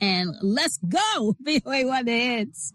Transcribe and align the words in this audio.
And 0.00 0.36
let's 0.40 0.78
go! 0.78 1.36
VOA 1.44 1.84
One 1.84 2.04
The 2.06 2.18
Hits. 2.18 2.72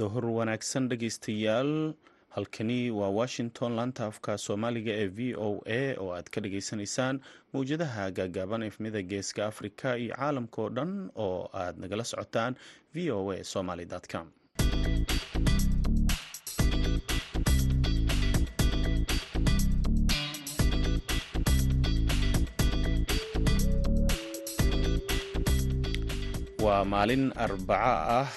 dohor 0.00 0.24
wanaagsan 0.32 0.88
dhegaystayaal 0.88 1.92
halkani 2.34 2.90
waa 2.90 3.08
washington 3.20 3.72
laanta 3.78 4.02
afka 4.10 4.32
soomaaliga 4.44 4.92
ee 5.02 5.06
v 5.16 5.34
o 5.46 5.62
a 5.78 5.80
oo 6.02 6.10
aad 6.16 6.28
ka 6.34 6.38
dhageysanaysaan 6.44 7.16
mawjadaha 7.52 8.04
gaagaaban 8.18 8.62
efmida 8.70 9.02
geeska 9.12 9.40
afrika 9.50 9.88
iyo 10.02 10.14
caalamka 10.20 10.64
dhan 10.76 10.92
oo 11.26 11.40
aad 11.62 11.74
nagala 11.82 12.04
socotaan 12.12 12.54
v 12.94 13.10
o 13.18 13.20
a 13.34 13.44
somaly 13.52 13.86
com. 14.12 14.26
Waa 26.60 26.84
maalin 26.84 27.32
arbaco 27.44 27.94
ah 28.20 28.28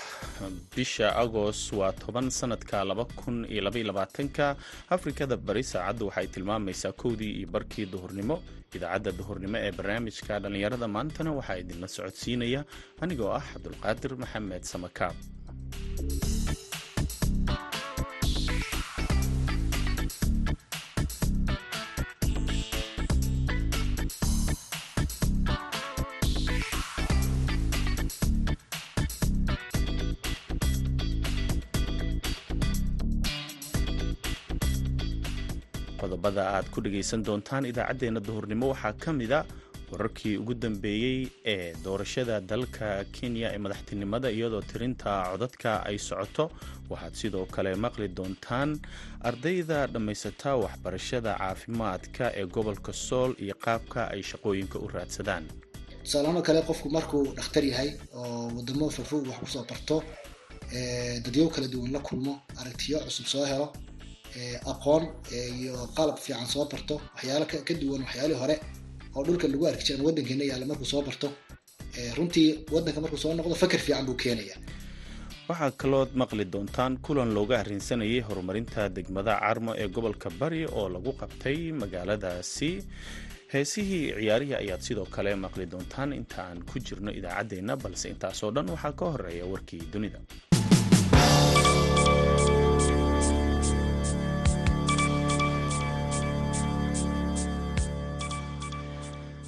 bisha 0.75 1.07
agost 1.23 1.71
waa 1.79 1.91
toban 1.91 2.29
sanadka 2.39 2.83
laba 2.89 3.05
kun 3.19 3.45
iyo 3.51 3.61
labaiyo 3.65 3.87
labaatanka. 3.91 4.55
Afrikada 4.95 5.35
bari 5.37 5.63
saacaddu 5.63 6.03
waxay 6.09 6.27
tilmaamaysaa 6.33 6.91
kowdii 7.01 7.31
iyo 7.39 7.47
barkii 7.55 7.85
duhurnimo. 7.93 8.35
Idaacadda 8.75 9.11
duhurnimo 9.19 9.57
ee 9.65 9.71
barnaamijka 9.77 10.39
dhallinyarada 10.43 10.87
maantana 10.95 11.31
waxaa 11.39 11.57
idinla 11.63 11.87
socodsiinaya. 11.95 12.61
Anigoo 13.03 13.31
ah 13.39 13.43
cabdulqaadir 13.53 14.11
maxamed 14.23 14.63
samakaab 14.73 15.15
qodobada 36.23 36.55
aad 36.55 36.67
ku 36.71 36.79
dhagaysan 36.81 37.23
doontaan 37.23 37.65
idaacaddeenna 37.65 38.19
duhurnimo 38.27 38.67
waxaa 38.71 38.93
ka 39.03 39.11
mida 39.13 39.45
wararkii 39.91 40.37
ugu 40.37 40.53
dambeeyey 40.53 41.27
ee 41.45 41.73
doorashada 41.83 42.39
dalka 42.41 43.03
kenya 43.11 43.51
ee 43.53 43.57
madaxtinimada 43.65 44.31
iyadoo 44.31 44.61
tirinta 44.61 45.11
codadka 45.31 45.83
ay 45.85 45.97
socoto. 45.97 46.45
Waxaad 46.89 47.13
sidoo 47.15 47.45
kale 47.45 47.75
maqli 47.75 48.07
doontaan 48.07 48.79
ardayda 49.29 49.87
dhammaysata 49.93 50.55
waxbarashada 50.63 51.35
caafimaadka 51.37 52.31
ee 52.39 52.45
gobolka 52.45 52.93
sool 52.93 53.31
iyo 53.43 53.55
qaabka 53.65 54.07
ay 54.13 54.21
shaqooyinka 54.23 54.79
u 54.79 54.87
raadsadaan. 54.87 55.43
Tusaalaanoo 56.03 56.41
kale 56.41 56.61
qofku 56.67 56.89
markuu 56.89 57.23
dhakhtar 57.37 57.63
yahay 57.71 57.89
oo 58.15 58.47
wadamo 58.57 58.89
fogfog 58.89 59.27
wax 59.27 59.39
ku 59.39 59.47
soo 59.47 59.65
barto 59.69 60.03
dadyo 61.25 61.49
kala 61.49 61.67
duwan 61.67 61.91
la 61.91 61.99
kulmo 61.99 62.33
aragtiyo 62.61 62.99
cusub 63.05 63.25
soo 63.25 63.45
helo 63.45 63.67
aqoon 64.71 65.03
iyo 65.59 65.73
qalab 65.97 66.17
fiican 66.25 66.47
soo 66.53 66.65
barto. 66.71 66.95
Waxyaalo 67.15 67.45
ka 67.67 67.73
duwan 67.81 68.01
waxyaalihii 68.05 68.39
hore 68.43 68.55
oo 69.15 69.23
dhulka 69.25 69.47
lagu 69.47 69.67
arki 69.67 69.83
jira 69.87 70.03
wadankeena 70.07 70.43
yaalla 70.49 70.65
markuu 70.71 70.85
soo 70.93 71.01
barto 71.07 71.27
runtii 72.17 72.49
wadanka 72.75 72.99
markuu 73.01 73.17
soo 73.23 73.33
noqdo 73.33 73.55
fakar 73.55 73.79
fiican 73.85 74.05
buu 74.05 74.15
keenaya 74.23 74.55
waxaa 75.49 75.71
kalood 75.81 76.09
maqli 76.21 76.45
doontaan 76.53 76.93
kulan 77.05 77.29
looga 77.37 77.55
arrinsanayay 77.61 78.21
horumarinta 78.27 78.89
degmada 78.95 79.33
carmo 79.43 79.71
ee 79.81 79.87
gobolka 79.95 80.29
bari 80.39 80.61
oo 80.65 80.87
lagu 80.95 81.11
qabtay 81.21 81.59
magaaladaasi 81.81 82.69
heesihii 83.53 84.05
ciyaarihii 84.19 84.55
ayaad 84.63 84.81
sidoo 84.87 85.05
kale 85.15 85.35
maqli 85.45 85.65
doontaan. 85.73 86.09
Inta 86.19 86.39
aan 86.49 86.59
ku 86.69 86.79
jirno 86.85 87.11
idaacaddeenna 87.19 87.73
balse 87.83 88.05
intaasoo 88.13 88.51
dhan 88.55 88.69
waxaa 88.73 88.93
ka 88.99 89.05
horreeya 89.13 89.45
warkii 89.53 89.83
dunida 89.93 90.19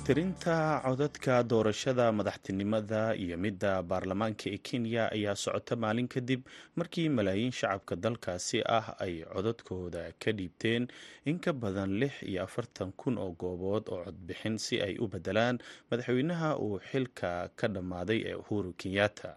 tirinta 0.05 0.81
codadka 0.85 1.43
doorashada 1.43 2.11
madaxtinimada 2.11 3.01
iyo 3.23 3.37
midda 3.43 3.73
baarlamaanka 3.89 4.45
ee 4.53 4.57
kenya 4.67 5.03
ayaa 5.15 5.35
socota 5.43 5.75
maalin 5.83 6.07
kadib 6.13 6.41
markii 6.79 7.09
malaayiin 7.17 7.51
shacabka 7.59 7.95
dalkaasi 8.03 8.57
ah 8.77 8.85
ay 9.05 9.13
codadkooda 9.33 10.03
ka 10.23 10.31
dhiibteen 10.37 10.83
in 11.29 11.39
ka 11.45 11.51
badan 11.53 11.91
lix 12.01 12.13
iyo 12.29 12.43
afartan 12.43 12.91
kun 12.99 13.17
oo 13.17 13.31
goobood 13.41 13.83
oo 13.89 14.03
codbixin 14.05 14.57
si 14.65 14.75
ay 14.81 14.93
u 15.03 15.07
bedelaan 15.07 15.57
madaxweynaha 15.91 16.49
uu 16.65 16.79
xilka 16.89 17.49
ka 17.59 17.67
dhammaaday 17.67 18.19
ee 18.29 18.35
uhuru 18.41 18.73
kenyatta 18.81 19.31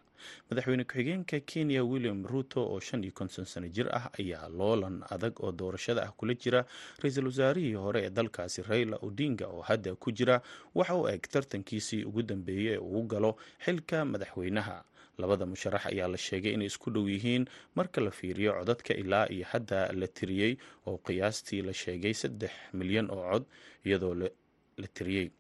madaxweyne 0.51 0.85
ku-xigeenka 0.85 1.41
kenya 1.41 1.85
william 1.85 2.27
ruto 2.27 2.61
oo 2.63 2.81
shan 2.81 3.05
iyo 3.05 3.13
konton 3.13 3.45
sano 3.45 3.69
jir 3.69 3.89
ah 3.93 4.11
ayaa 4.19 4.49
loolan 4.49 5.03
adag 5.11 5.41
oo 5.41 5.53
doorashada 5.53 6.03
ah 6.07 6.13
kula 6.17 6.35
jira. 6.35 6.65
Ra'iisul 7.03 7.27
wasaarihii 7.31 7.75
hore 7.75 8.05
ee 8.07 8.11
dalkaasi 8.11 8.63
raila 8.63 8.97
odinga 9.03 9.47
oo 9.49 9.63
hadda 9.63 9.95
ku 9.97 10.13
jira 10.13 10.43
waxa 10.75 10.95
uu 10.97 11.09
eg 11.09 11.23
tartankiisii 11.29 12.05
ugu 12.05 12.23
dambeeyey 12.23 12.75
ee 12.75 12.79
uu 12.79 13.03
galo 13.07 13.37
xilka 13.65 14.05
madaxweynaha. 14.05 14.85
Labada 15.19 15.47
musharax 15.47 15.87
ayaa 15.91 16.09
la 16.09 16.17
sheegay 16.19 16.53
inay 16.55 16.67
isku 16.71 16.91
dhow 16.95 17.09
yihiin 17.11 17.49
marka 17.75 18.01
la 18.01 18.11
fiiriyo 18.11 18.53
codadka 18.59 18.95
ilaa 18.95 19.27
iyo 19.35 19.45
hadda 19.51 19.91
la 19.93 20.07
tiriyey 20.07 20.55
oo 20.87 20.99
qiyaastii 21.03 21.63
la 21.67 21.75
sheegay 21.75 22.15
saddex 22.15 22.51
milyan 22.73 23.11
oo 23.11 23.27
cod 23.33 23.45
iyadoo 23.85 24.15
la 24.15 24.87
tiriyey 24.95 25.31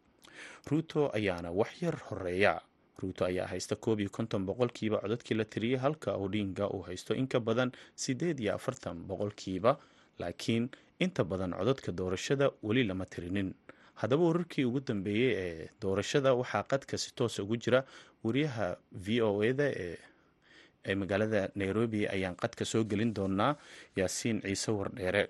ruto 0.71 1.11
ayaana 1.15 1.51
wax 1.51 1.83
yar 1.83 1.95
horreeya 2.11 2.61
ruuto 3.03 3.25
ayaa 3.25 3.47
haysta 3.47 3.77
koob 3.77 4.01
iyo 4.01 4.11
konton 4.11 4.47
boqolkiiba 4.47 5.01
codadkii 5.03 5.35
la 5.39 5.45
tiriyey 5.45 5.79
halka 5.79 6.17
odinga 6.17 6.69
uu 6.75 6.83
haysto 6.89 7.15
in 7.15 7.27
ka 7.29 7.41
badan 7.41 7.73
siddeed 7.95 8.41
iyo 8.41 8.55
afartan 8.55 9.05
boqolkiiba. 9.09 9.79
Laakiin 10.19 10.69
inta 11.01 11.25
badan 11.25 11.53
codadka 11.55 11.93
doorashada 11.93 12.51
weli 12.63 12.85
lama 12.85 13.07
tirinin. 13.07 13.55
Haddaba 13.95 14.23
wararkii 14.25 14.65
ugu 14.65 14.81
dambeeyey 14.81 15.33
ee 15.39 15.69
doorashada 15.83 16.35
waxaa 16.35 16.63
qadka 16.63 16.99
si 16.99 17.15
toosa 17.15 17.43
ugu 17.43 17.57
jira. 17.57 17.85
Wariyaha 18.25 18.77
v 18.93 19.23
o 19.23 19.43
eda 19.45 19.71
ee 19.71 20.95
magaalada 20.95 21.51
nairobi 21.55 22.07
ayaan 22.09 22.35
qadka 22.37 22.65
soo 22.65 22.85
gelin 22.85 23.15
doonaa 23.15 23.57
yaasiin 23.97 24.41
ciise 24.43 24.71
wardheere 24.73 25.29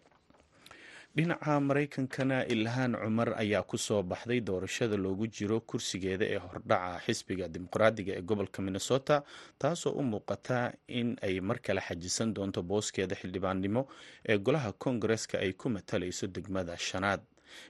dhinaca 1.16 1.60
maraykankana 1.60 2.44
ilhaan 2.46 2.92
cumar 3.02 3.34
ayaa 3.42 3.62
ku 3.62 3.78
soo 3.78 4.02
baxday 4.02 4.40
doorashada 4.40 4.96
loogu 4.96 5.26
jiro 5.26 5.60
kursigeeda 5.60 6.24
ee 6.26 6.38
hordhaca 6.38 7.00
xisbiga 7.06 7.48
dimuqraadiga 7.48 8.12
ee 8.18 8.22
gobolka 8.22 8.62
minnesota 8.62 9.22
taasoo 9.58 9.92
u 10.00 10.02
muuqata 10.02 10.72
in 10.88 11.16
ay 11.22 11.40
mar 11.40 11.58
kale 11.60 11.80
xajisan 11.80 12.34
doonto 12.34 12.62
booskeeda 12.62 13.14
xildhibaannimo 13.20 13.82
ee 14.28 14.38
golaha 14.38 14.72
koongareska 14.72 15.38
ay 15.44 15.52
ku 15.52 15.68
matalayso 15.68 16.26
degmada 16.26 16.76
shanaad 16.76 17.20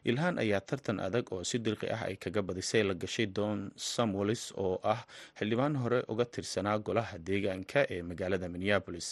ilhaan 0.05 0.39
ayaa 0.39 0.61
tartan 0.61 1.00
adag 1.00 1.33
oo 1.33 1.44
si 1.44 1.59
dirqi 1.59 1.87
ah 1.97 2.03
ay 2.09 2.16
kaga 2.16 2.43
badisay 2.43 2.83
la 2.89 2.94
gashay 2.94 3.27
don 3.27 3.71
samuelis 3.77 4.53
oo 4.56 4.81
ah 4.93 5.00
xildhibaan 5.39 5.77
hore 5.83 6.00
uga 6.09 6.25
tirsanaa 6.25 6.78
golaha 6.78 7.19
deegaanka 7.19 7.81
ee 7.94 8.03
magaalada 8.03 8.49
minneabolis 8.49 9.09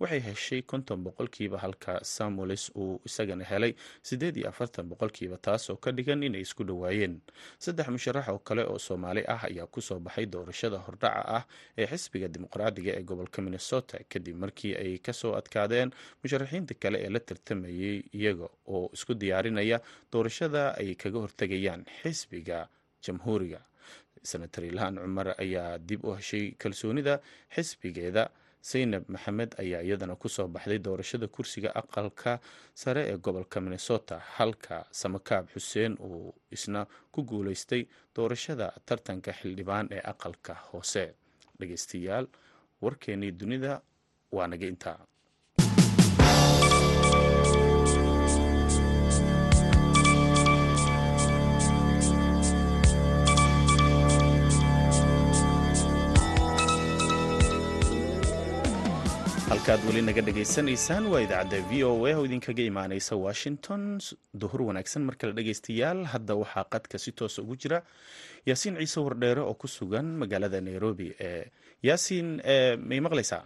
waxay 0.00 0.20
heshay 0.28 0.62
konton 0.62 1.00
boqolkiiba 1.06 1.58
halka 1.64 1.94
samuelis 2.14 2.70
uu 2.76 3.00
isagana 3.08 3.44
helay 3.50 3.72
siddeed 4.02 4.36
iyo 4.36 4.48
afartan 4.48 4.86
boqolkiiba 4.92 5.36
taasoo 5.46 5.76
ka 5.76 5.90
dhigan 5.92 6.22
inay 6.22 6.40
isku 6.46 6.64
dhowaayeen. 6.64 7.14
Saddex 7.58 7.88
musharax 7.94 8.28
oo 8.32 8.38
kale 8.38 8.62
oo 8.70 8.78
soomaali 8.78 9.22
ah 9.34 9.42
ayaa 9.48 9.66
ku 9.66 9.80
soo 9.80 9.98
baxay 10.06 10.26
doorashada 10.26 10.78
hordhaca 10.86 11.22
ah 11.38 11.44
ee 11.78 11.86
xisbiga 11.92 12.28
dimuqraadiga 12.34 12.92
ee 12.98 13.02
gobolka 13.10 13.42
minnesota 13.42 13.98
kadib 14.12 14.36
markii 14.42 14.74
ay 14.82 14.98
ka 15.06 15.12
soo 15.20 15.32
adkaadeen 15.40 15.90
musharaxiinta 16.22 16.74
kale 16.82 16.98
ee 17.04 17.10
la 17.14 17.20
tartamayay 17.28 17.96
iyaga 18.18 18.48
oo 18.74 18.90
isku 18.96 19.14
diyaarinaya 19.22 19.78
doorashada 20.12 20.74
ay 20.80 20.94
kaga 20.94 21.18
hortegayaan 21.24 21.84
xisbiga 22.02 22.68
jamhuuriga. 23.04 23.60
Senator 24.22 24.64
ilhaan 24.64 24.96
cumar 24.98 25.34
ayaa 25.38 25.78
dib 25.78 26.04
u 26.04 26.14
heshay 26.18 26.52
kalsoonida 26.58 27.20
xisbigeeda. 27.54 28.30
Saynab 28.60 29.04
maxamed 29.08 29.54
ayaa 29.62 29.82
iyadana 29.86 30.16
ku 30.18 30.28
soo 30.28 30.48
baxday 30.48 30.78
doorashada 30.78 31.26
kursiga 31.28 31.70
aqalka 31.80 32.40
sare 32.74 33.02
ee 33.12 33.16
gobolka 33.16 33.60
minnesota 33.60 34.18
halka 34.36 34.84
samakaab 34.90 35.46
xuseen 35.54 35.94
uu 36.00 36.34
isna 36.50 36.86
ku 37.12 37.22
guuleystay 37.22 37.86
doorashada 38.16 38.72
tartanka 38.86 39.32
xildhibaan 39.32 39.86
ee 39.96 40.02
aqalka 40.12 40.54
hoose. 40.72 41.14
Dhegeystayaal 41.58 42.26
warkeenii 42.82 43.30
dunida 43.40 43.80
waa 44.32 44.46
naga 44.50 44.66
intaa 44.66 44.98
halkaad 59.50 59.80
weli 59.88 60.02
naga 60.06 60.22
dhagaysanaysaan 60.26 61.04
waa 61.12 61.20
idaacadda 61.26 61.58
v 61.70 61.84
o 61.88 61.92
a 62.06 62.12
oo 62.18 62.24
idinkaga 62.28 62.62
imaaneysa 62.70 63.14
washington. 63.26 63.82
Duhur 64.40 64.60
wanaagsan 64.68 65.02
mar 65.08 65.14
kale 65.20 65.32
dhegaystayaal 65.38 66.00
hadda 66.12 66.34
waxaa 66.42 66.64
qadka 66.74 66.96
si 67.04 67.10
toosa 67.18 67.38
ugu 67.42 67.56
jira 67.62 67.78
yaasiin 68.48 68.74
ciise 68.80 68.98
wardheere 69.06 69.40
oo 69.48 69.54
ku 69.62 69.68
sugan 69.76 70.06
magaalada 70.22 70.60
nairobi. 70.68 71.08
Yaasiin 71.88 72.28
may 72.88 73.00
maqlaysaa? 73.06 73.42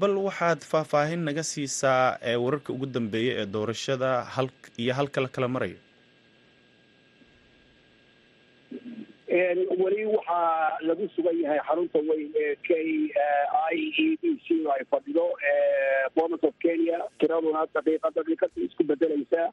Bal 0.00 0.14
waxaad 0.26 0.60
faahfaahin 0.72 1.22
naga 1.28 1.42
siisaa 1.52 2.18
wararka 2.44 2.72
ugu 2.72 2.86
dambeeya 2.86 3.32
ee 3.42 3.46
doorashada 3.46 4.10
iyo 4.82 4.92
halka 4.98 5.20
la 5.24 5.28
kala 5.28 5.48
marayo 5.48 5.78
weli 9.30 10.04
waxaa 10.06 10.78
lagu 10.82 11.08
sugan 11.14 11.38
yahay 11.42 11.60
xarunta 11.68 11.98
weyn 12.08 12.32
ee 12.34 12.56
k 12.66 12.74
i 12.74 13.92
e 13.98 14.16
b 14.22 14.34
c 14.46 14.66
ay 14.74 14.82
fadhido 14.90 15.30
bomas 16.16 16.42
of 16.42 16.54
kenya. 16.58 16.98
Tiraduna 17.20 17.66
daqiiqa 17.74 18.10
daqiiqada 18.16 18.58
isku 18.66 18.82
bedelaysaa 18.84 19.52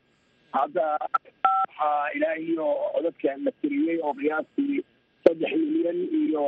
hadda 0.53 0.97
waxaa 0.97 2.09
ilaa 2.15 2.35
iyo 2.41 2.65
codadkan 2.95 3.43
la 3.45 3.51
tiriyey 3.61 3.99
oo 4.01 4.13
qiyaastii 4.13 4.81
saddex 5.27 5.53
milyan 5.53 5.99
iyo 6.21 6.45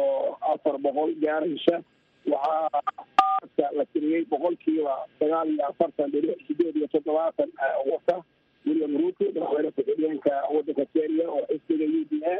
afar 0.53 0.77
boqol 0.81 1.13
gaaraysa 1.21 1.83
waxaa 2.25 3.69
la 3.77 3.85
tiriyey 3.93 4.25
boqolkiiba 4.25 4.97
sagaal 5.19 5.49
iyo 5.53 5.65
afartan 5.69 6.11
dhibic 6.11 6.41
sideed 6.47 6.75
iyo 6.75 6.87
toddobaatan 6.87 7.49
wata. 7.91 8.23
William 8.65 8.97
ruto 8.97 9.23
madaxweyne 9.25 9.71
ku-xigeenka 9.71 10.33
wadanka 10.53 10.85
kenya 10.93 11.25
oo 11.29 11.45
xisbiga 11.47 11.85
u 11.85 12.01
d 12.09 12.13
a 12.25 12.38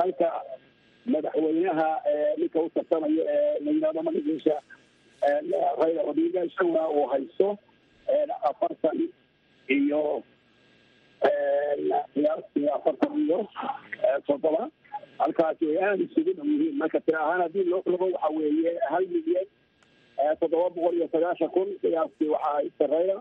halka 0.00 0.28
madaxweynaha 1.12 1.88
ninka 2.40 2.58
u 2.60 2.68
tartamaya 2.74 3.24
ee 3.36 3.58
la 3.64 3.70
yidhahdo 3.74 4.02
magaciisa 4.08 4.56
rayla 5.80 6.02
odinga 6.10 6.44
isaguna 6.50 6.82
uu 6.96 7.06
haysto 7.12 7.48
afartan 8.50 8.98
iyo 9.76 10.02
qiyaastii 12.14 12.68
afartan 12.76 13.18
iyo 13.24 13.38
toddoba. 14.26 14.70
Halkaasi 15.20 15.66
way 15.66 15.78
aada 15.84 16.02
isugu 16.04 16.32
dhow 16.36 16.44
yihiin 16.50 16.76
marka 16.80 17.00
tira 17.00 17.18
ahaan 17.24 17.40
haddii 17.44 17.64
loo 17.70 17.82
rogo 17.86 18.04
waxa 18.12 18.28
weeye 18.36 18.72
hal 18.90 19.04
milyan 19.14 19.46
toddoba 20.40 20.70
boqol 20.76 20.94
iyo 20.98 21.08
sagaashan 21.12 21.50
kun 21.56 21.68
qiyaastii 21.82 22.28
waxaa 22.34 22.54
haysta 22.56 22.86
rayla 22.92 23.16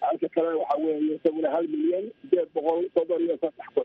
halka 0.00 0.28
kale 0.34 0.48
waxa 0.62 0.76
weeye 0.84 1.14
isaguna 1.18 1.50
hal 1.54 1.68
milyan 1.74 2.04
sideed 2.22 2.48
boqol 2.54 2.82
soddon 2.94 3.22
iyo 3.26 3.36
saddex 3.42 3.66
kun 3.74 3.84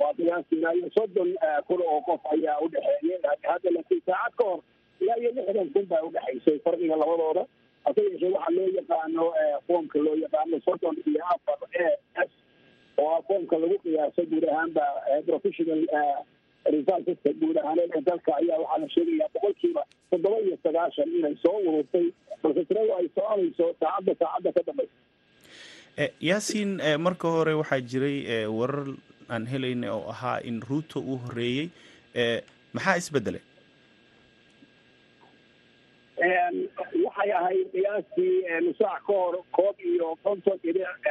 waa 0.00 0.12
qiyaastii 0.18 0.58
ilaa 0.60 0.72
iyo 0.80 0.90
soddon 0.98 1.30
kun 1.68 1.80
oo 1.92 2.00
qof 2.08 2.20
ayaa 2.34 2.58
udhexeeyay 2.66 3.20
hadda 3.52 3.70
laakiin 3.76 4.02
saacad 4.10 4.34
ka 4.40 4.44
hor 4.50 4.60
ilaa 5.00 5.16
iyo 5.22 5.30
lixdan 5.38 5.70
kun 5.76 5.86
baa 5.92 6.02
udhexaysay 6.08 6.58
farqiga 6.66 6.96
labadooda. 7.02 7.44
Hase 7.84 8.00
yeeshee 8.06 8.32
waxaa 8.36 8.54
loo 8.56 8.68
yaqaano 8.78 9.24
foomka 9.66 9.98
loo 10.06 10.14
yaqaano 10.24 10.60
soddon 10.68 10.96
iyo 11.10 11.20
afar 11.34 11.58
a 11.84 12.24
s 12.28 12.30
oo 13.02 13.08
ah 13.16 13.20
foomka 13.28 13.58
lagu 13.62 13.78
qiyaasay 13.84 14.26
guud 14.32 14.44
ahaanba 14.52 14.84
professional 15.30 15.82
resultska 16.74 17.30
guud 17.42 17.56
ahaaneed 17.62 17.92
ee 17.98 18.00
dalka 18.08 18.30
ayaa 18.40 18.58
waxaa 18.62 18.78
la 18.84 18.88
sheegayaa 18.94 19.28
boqolkiiba 19.36 19.82
toddoba 20.10 20.38
iyo 20.46 20.56
sagaashan 20.66 21.08
inay 21.18 21.34
soo 21.44 21.56
ururtay 21.68 22.06
balse 22.42 22.64
tiradu 22.70 22.92
ay 22.98 23.06
soconayso 23.16 23.66
saacadda 23.80 24.12
saacadda 24.22 24.52
ka 24.56 24.62
dambaysa 24.68 24.98
yaasiin 26.30 26.72
marka 27.06 27.28
hore 27.36 27.54
waxaa 27.60 27.80
jiray 27.92 28.18
warar 28.58 28.86
aan 29.30 29.46
helayna 29.52 29.92
oo 29.96 30.04
ahaa 30.12 30.38
in 30.48 30.60
ruuto 30.68 31.00
uu 31.00 31.18
horeeyey 31.24 31.66
maxaa 32.74 32.96
isbedelay? 33.00 33.42
Waxay 37.04 37.30
ahayd 37.38 37.68
qiyaastii 37.72 38.60
nusaac 38.66 39.02
ka 39.06 39.12
hor 39.12 39.36
koob 39.56 39.76
iyo 39.80 40.16
konton 40.24 40.58
dhibic 40.62 41.06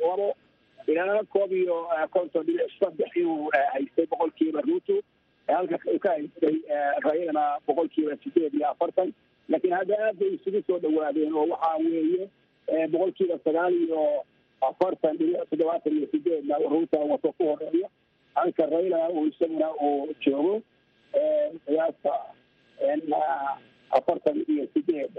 labo 0.00 0.28
ilaa 0.86 1.22
koob 1.34 1.52
iyo 1.52 1.76
konton 2.14 2.46
dhibic 2.46 2.70
saddex 2.80 3.10
inuu 3.16 3.50
haystay 3.72 4.06
boqolkiiba 4.06 4.60
ruto 4.68 4.96
halka 5.48 5.78
ka 6.04 6.10
haystay 6.16 6.56
rayana 7.04 7.44
boqolkiiba 7.66 8.16
sideed 8.24 8.54
iyo 8.54 8.70
afartan. 8.70 9.12
Laakiin 9.48 9.74
hadda 9.76 9.94
aad 10.06 10.16
bay 10.18 10.32
isugu 10.38 10.62
soo 10.66 10.78
dhawaadeen 10.78 11.32
oo 11.34 11.46
waxaa 11.52 11.76
weeye 11.84 12.28
boqolkiiba 12.92 13.38
sagaal 13.44 13.74
iyo 13.84 14.00
afartan 14.70 15.16
dhibic 15.18 15.48
toddobaatan 15.50 15.92
iyo 15.98 16.06
sideedna 16.12 16.58
ruuta 16.72 16.98
wato 17.12 17.32
ku 17.38 17.44
horreeya 17.50 17.88
halka 18.34 18.66
rayla 18.74 19.08
uu 19.10 19.26
isaguna 19.30 19.68
uu 19.88 20.08
joogo 20.24 20.54
qiyaasta 21.66 22.12
afartan 23.98 24.44
iyo 24.48 24.66
sideed 24.74 25.10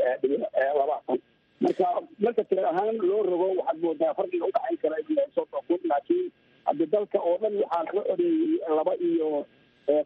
labaatan. 0.77 1.19
Marka 1.63 1.87
marka 2.19 2.43
tira 2.43 2.69
ahaan 2.69 2.97
loo 3.09 3.23
rogo 3.23 3.47
waxaad 3.59 3.77
moodaa 3.83 4.13
farqiga 4.17 4.45
udhaxayn 4.49 4.77
kara 4.81 4.95
inuu 4.99 5.15
yahay 5.15 5.61
kun 5.67 5.79
laakiin 5.91 6.25
haddi 6.67 6.85
dalka 6.93 7.19
oo 7.29 7.37
dhan 7.41 7.55
waxaa 7.61 7.83
laga 7.87 8.01
codeeyey 8.09 8.59
laba 8.77 8.93
iyo 9.09 9.29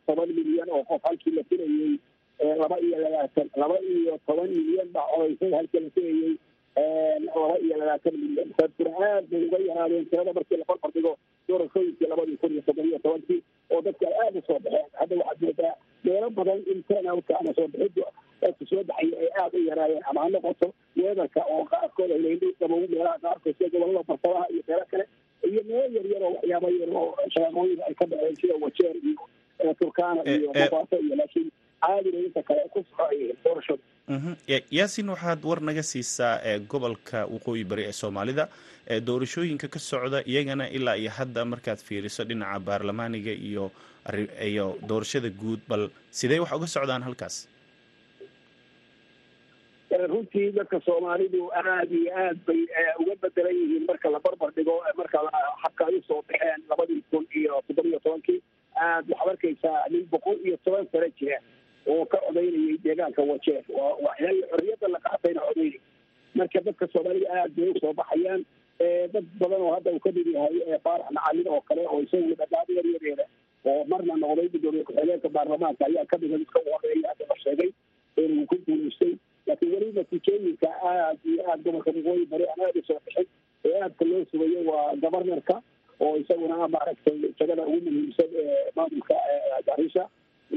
toban 0.06 0.30
milyan 0.38 0.70
oo 0.76 0.84
qof 0.90 1.02
halkii 1.10 1.34
la 1.38 1.44
filayey 1.50 1.98
laba 2.62 2.78
iyo 2.86 2.98
labaatan 3.06 3.50
laba 3.62 3.78
iyo 3.94 4.14
toban 4.28 4.50
milyan 4.58 4.90
baa 4.94 5.08
codeysay 5.16 5.52
halkii 5.58 5.80
la 5.86 5.90
filayey 5.96 6.34
laba 7.26 7.58
iyo 7.60 7.78
labaatan 7.78 8.14
milyan 8.24 8.50
dadkuna 8.58 8.92
aad 9.08 9.26
bay 9.32 9.44
uga 9.48 9.58
yaraadeen 9.70 10.06
tirada 10.10 10.34
markii 10.34 10.58
la 10.58 10.90
dhigo 10.94 11.18
doorashooyinkii 11.48 12.08
labadii 12.08 12.38
kun 12.38 12.52
iyo 12.52 12.64
iyo 12.90 13.00
tobankii 13.00 13.42
oo 13.70 13.82
dadka 13.82 14.06
ay 14.08 14.14
aada 14.26 14.40
u 14.40 14.44
soo 14.48 14.60
baxeen 14.60 14.86
hadda 15.00 15.16
waxaad 15.16 15.42
moodaa 15.42 15.76
meelo 16.04 16.30
badan 16.30 16.60
in 16.74 16.84
turnout 16.88 17.32
ama 17.40 17.54
soo 17.58 17.68
bixidu 17.68 18.04
dadka 18.42 18.66
soo 18.66 18.84
baxaya 18.84 19.20
ay 19.24 19.30
aada 19.42 19.58
u 19.58 19.64
yaraayeen 19.70 20.04
ama 20.10 20.22
ha 20.24 20.30
noqoto 20.36 20.74
weedarka 20.98 21.42
oo 21.56 21.64
qaarkood 21.74 22.12
ay 22.12 22.20
leydhay 22.26 22.54
qabow 22.60 22.80
meelaha 22.94 23.18
qaarkood 23.26 23.56
sida 23.58 23.70
gobollada 23.76 24.04
bartamaha 24.12 24.46
iyo 24.54 24.64
meelo 24.68 24.86
kale 24.92 25.06
iyo 25.52 25.62
meelo 25.70 25.88
yar 25.96 26.06
yar 26.14 26.24
oo 26.24 26.34
waxyaaba 26.36 26.70
yar 26.80 26.90
oo 27.02 27.16
shaqooyin 27.36 27.82
ay 27.88 27.94
ka 28.02 28.06
dhaceen 28.14 28.36
sida 28.42 28.54
wajeer 28.66 28.96
iyo 29.10 29.74
turkana 29.80 30.22
iyo 30.36 30.52
mabaaso 30.60 30.96
iyo 31.06 31.16
laakiin 31.16 31.50
caadiga 31.84 32.20
inta 32.28 32.42
kale 32.50 32.64
ku 32.74 32.80
socoyihiin 32.90 33.38
doorashada 33.46 33.84
yaasin 34.78 35.10
waxaad 35.14 35.42
war 35.50 35.60
naga 35.70 35.84
siisaa 35.92 36.34
gobolka 36.74 37.20
waqooyi 37.34 37.64
bari 37.72 37.84
ee 37.90 37.96
soomaalida 38.02 38.46
doorashooyinka 39.10 39.68
ka 39.76 39.80
socda 39.90 40.20
iyagana 40.32 40.66
ilaa 40.78 40.98
iyo 41.02 41.12
hadda 41.20 41.42
markaad 41.54 41.80
fiiriso 41.88 42.24
dhinaca 42.30 42.60
baarlamaaniga 42.68 43.32
iyo 43.50 43.66
iyo 44.50 44.66
doorashada 44.90 45.30
guud. 45.42 45.60
Bal 45.72 45.84
sidee 46.20 46.40
wax 46.44 46.52
uga 46.58 46.68
socdaan 46.76 47.04
halkaas? 47.08 47.36
Runtii 50.10 50.52
dadka 50.56 50.80
soomaalidu 50.86 51.50
aad 51.60 51.92
iyo 52.00 52.12
aad 52.24 52.38
bay 52.48 52.62
uga 53.02 53.14
bedelan 53.22 53.56
yihiin 53.60 53.86
marka 53.90 54.10
la 54.14 54.20
barbar 54.26 54.52
dhigo 54.58 54.76
marka 55.00 55.18
habka 55.64 55.86
ay 55.90 55.96
u 55.98 56.02
soo 56.08 56.22
baxeen 56.30 56.62
labadii 56.70 57.02
kun 57.12 57.26
iyo 57.42 57.62
toddoba 57.68 57.90
iyo 57.90 58.00
tobankii 58.06 58.40
aad 58.88 59.06
waxaad 59.10 59.30
arkaysaa 59.34 59.80
nin 59.92 60.06
boqol 60.14 60.38
iyo 60.48 60.58
toban 60.66 60.86
sano 60.92 61.08
jira 61.20 61.38
oo 61.94 62.06
ka 62.14 62.18
codaynayay 62.28 62.78
deegaanka 62.88 63.22
wajeer 63.32 63.64
xorriyadda 64.52 64.88
la 64.96 65.00
qaatayna 65.08 65.42
codaynay 65.48 65.80
marka 66.40 66.62
dadka 66.68 66.88
soomaalida 66.94 67.30
aad 67.42 67.52
bay 67.60 67.70
u 67.70 67.80
soo 67.84 67.94
baxayaan 68.02 68.46
dad 69.14 69.26
badan 69.40 69.62
oo 69.68 69.74
hadda 69.76 69.92
uu 69.96 70.00
ka 70.06 70.12
mid 70.18 70.28
yahay 70.36 70.80
faarax 70.88 71.12
macalin 71.20 71.48
oo 71.56 71.62
kale 71.70 71.82
oo 71.94 72.02
isagu 72.08 72.36
dhadhaab 72.42 72.70
yaryareeda 72.78 73.26
oo 73.72 73.84
marna 73.94 74.14
noqday 74.24 74.48
gudoomiye 74.56 74.84
ku-xigeenka 74.90 75.30
baarlamaanka 75.38 75.86
ayaa 75.90 76.06
kamida 76.14 76.38
midka 76.44 76.60
u 76.66 76.72
horreeya 76.76 77.10
hadda 77.12 77.26
la 77.32 77.36
sheegay 77.44 77.72
inuu 78.24 78.46
ku 78.52 78.56
guulaystay 78.68 79.14
laakiin 79.48 79.74
weli 79.74 79.92
natiijooyinka 79.98 80.70
aad 80.92 81.18
iyo 81.34 81.42
aad 81.52 81.64
gobolka 81.68 81.92
waqooyi 81.98 82.26
bari 82.34 82.46
aada 82.54 82.72
u 82.80 82.84
soo 82.90 83.00
bixin 83.06 83.28
ee 83.70 83.76
aadka 83.84 84.06
loo 84.12 84.22
sugayo 84.32 84.62
waa 84.72 84.86
governorka 85.06 85.56
oo 86.06 86.14
isaguna 86.24 86.68
maaragtay 86.76 87.18
jagada 87.40 87.64
ugu 87.74 87.90
muhiimsan 87.92 88.30
ee 88.44 88.72
maamulka 88.76 89.16
garisha 89.70 90.06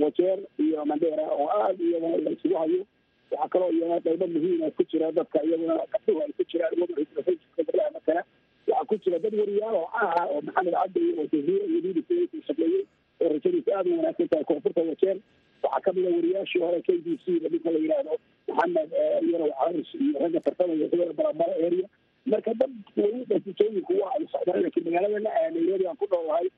wajeer 0.01 0.39
iyo 0.59 0.85
mandera 0.85 1.27
oo 1.31 1.49
aada 1.49 1.85
iyagana 1.85 2.17
la 2.17 2.31
isugu 2.31 2.55
hayo. 2.55 2.83
Waxaa 3.31 3.49
kaloo 3.49 3.71
iyana 3.73 4.01
qaybo 4.01 4.27
muhiima 4.27 4.71
ku 4.77 4.83
jira 4.91 5.13
dadka 5.13 5.43
iyaguna 5.45 5.75
gabdhuhu 5.93 6.23
ay 6.25 6.33
ku 6.37 6.45
jiraan 6.45 6.75
gobolaha 6.77 7.91
matala 7.97 8.23
waxaa 8.69 8.85
ku 8.89 8.97
jira 9.05 9.19
dad 9.19 9.35
wariyaal 9.41 9.75
oo 9.81 9.89
caaha 9.93 10.23
oo 10.33 10.41
maxamed 10.49 10.75
cabdi 10.75 11.05
oo 11.19 11.27
jaziira 11.33 11.65
iyo 11.67 11.81
oo 13.23 13.29
rajadiisa 13.33 13.71
aada 13.79 13.91
u 13.91 13.97
wanaagsan 13.99 14.29
tahay 14.29 14.45
koonfurta 14.45 14.81
wajeer. 14.91 15.17
Waxaa 15.63 15.81
ka 15.87 15.93
mid 15.97 16.07
a 16.07 16.11
wariyaashii 16.17 16.61
hore 16.65 16.81
k 16.87 16.99
b 17.05 17.19
c 17.25 17.41
ninka 17.53 17.71
la 17.71 17.79
yidhaahdo 17.79 18.15
maxamed 18.49 18.91
yarow 19.33 19.51
caris 19.61 19.91
iyo 19.95 20.19
ragga 20.25 20.41
tartamaya 20.41 20.91
sida 20.91 21.13
barabara 21.13 21.55
area. 21.67 21.89
Marka 22.27 22.55
dad 22.55 22.71
weli 22.97 23.25
natiijooyinku 23.31 23.93
waa 24.03 24.13
ay 24.19 24.27
socdaan 24.33 24.63
laakiin 24.63 24.85
magaaladana 24.85 25.51
nairobi 25.55 25.87
aan 25.91 25.97
ku 26.03 26.07
noolahay 26.13 26.49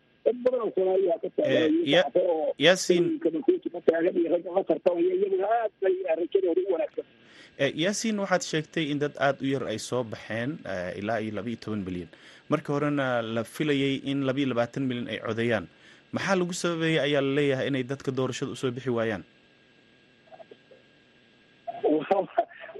Eh, 7.56 7.70
yaasin 7.78 8.14
eh, 8.16 8.20
waxaad 8.22 8.42
sheegtay 8.50 8.84
in 8.90 8.98
dad 8.98 9.14
aada 9.26 9.38
u 9.44 9.46
yar 9.46 9.64
ay 9.72 9.78
soo 9.78 10.02
baxeen 10.04 10.58
eh, 10.66 10.98
ilaa 10.98 11.18
iyo 11.22 11.32
labaiyo 11.38 11.58
toban 11.62 11.84
milyan. 11.86 12.08
Marka 12.50 12.72
horena 12.74 13.22
la 13.22 13.44
filayay 13.44 13.94
in 14.10 14.24
labaiyo 14.26 14.48
labaatan 14.52 14.82
milyan 14.88 15.06
ay 15.12 15.18
codeeyaan 15.26 15.66
maxaa 16.12 16.36
lagu 16.40 16.52
sababaya 16.62 17.02
ayaa 17.06 17.22
la 17.22 17.32
leeyahay 17.38 17.66
inay 17.70 17.84
dadka 17.92 18.10
doorashada 18.18 18.50
u 18.52 18.56
soo 18.56 18.70
bixi 18.74 18.90
waayaan? 18.90 19.22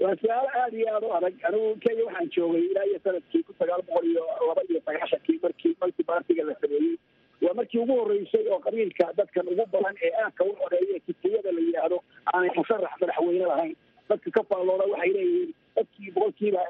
Waa 0.01 0.15
su'aal 0.21 0.47
aada 0.59 0.75
iyo 0.77 0.87
aada 0.95 1.07
u 1.07 1.13
adag. 1.17 1.33
Anigu 1.47 1.69
kenya 1.83 2.03
waxaan 2.07 2.27
joogay 2.35 2.63
ilaa 2.69 2.85
iyo 2.89 2.99
sannadkii 3.03 3.43
kun 3.47 3.55
sagaal 3.59 3.81
boqol 3.87 4.05
iyo 4.11 4.23
laba 4.47 4.61
iyo 4.69 4.79
sagaashankii 4.85 5.39
markii 5.43 5.73
multi 5.81 6.03
bartiga 6.03 6.43
la 6.43 6.55
sameeyey 6.61 6.97
waa 7.41 7.53
markii 7.59 7.79
ugu 7.83 7.95
horreysay 7.99 8.47
oo 8.53 8.59
qabiilka 8.67 9.11
dadkan 9.17 9.47
ugu 9.53 9.65
badan 9.73 9.95
ee 10.07 10.11
aadka 10.23 10.43
u 10.49 10.53
xoreeya 10.61 10.99
kitiyada 11.07 11.51
la 11.51 11.61
yidhaahdo 11.67 11.97
aanay 12.33 12.49
musharax 12.57 12.91
madaxweyne 13.01 13.45
lahayn. 13.51 13.75
Dadka 14.09 14.31
ka 14.37 14.43
faallooda 14.49 14.85
waxay 14.93 15.11
leeyihiin 15.17 15.53
dadkii 15.75 16.11
boqolkiiba 16.15 16.61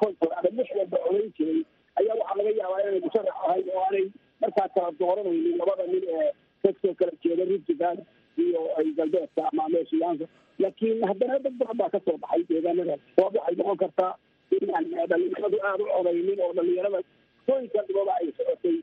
konton 0.00 0.32
ama 0.38 0.48
lix 0.58 0.68
walba 0.78 0.98
codayn 1.04 1.32
jiray 1.38 1.60
ayaa 2.00 2.14
waxaa 2.20 2.36
laga 2.38 2.50
yaabaa 2.60 2.80
inay 2.88 3.00
musharax 3.06 3.34
ahayn 3.46 3.66
oo 3.74 3.80
aanay 3.86 4.06
markaa 4.42 4.68
kala 4.74 4.90
dooranaynin 5.00 5.58
labada 5.60 5.86
nin 5.92 6.04
ee 6.18 6.30
ka 6.62 6.70
soo 6.82 6.94
kala 7.00 7.12
jeeda 7.24 7.44
riftigan 7.50 7.98
iyo 8.44 8.60
galbeedka 8.98 9.42
ama 9.52 9.68
meeshiyaanka 9.74 10.24
laakiin 10.62 11.04
haddana 11.10 11.38
dad 11.46 11.54
badan 11.60 11.76
baa 11.82 11.90
ka 11.96 12.00
soo 12.06 12.16
baxay 12.24 12.42
deegaanadaas 12.50 13.00
sabab 13.16 13.36
waxay 13.40 13.56
noqon 13.60 13.76
kartaa 13.84 14.12
inaan 14.60 14.84
dhalinyaradu 15.12 15.58
aada 15.70 15.84
u 15.84 15.90
codaynin 15.96 16.40
oo 16.46 16.52
dhalinyarada 16.60 17.00
sooyinka 17.48 17.82
dhibada 17.90 18.12
ay 18.20 18.32
socotay 18.38 18.76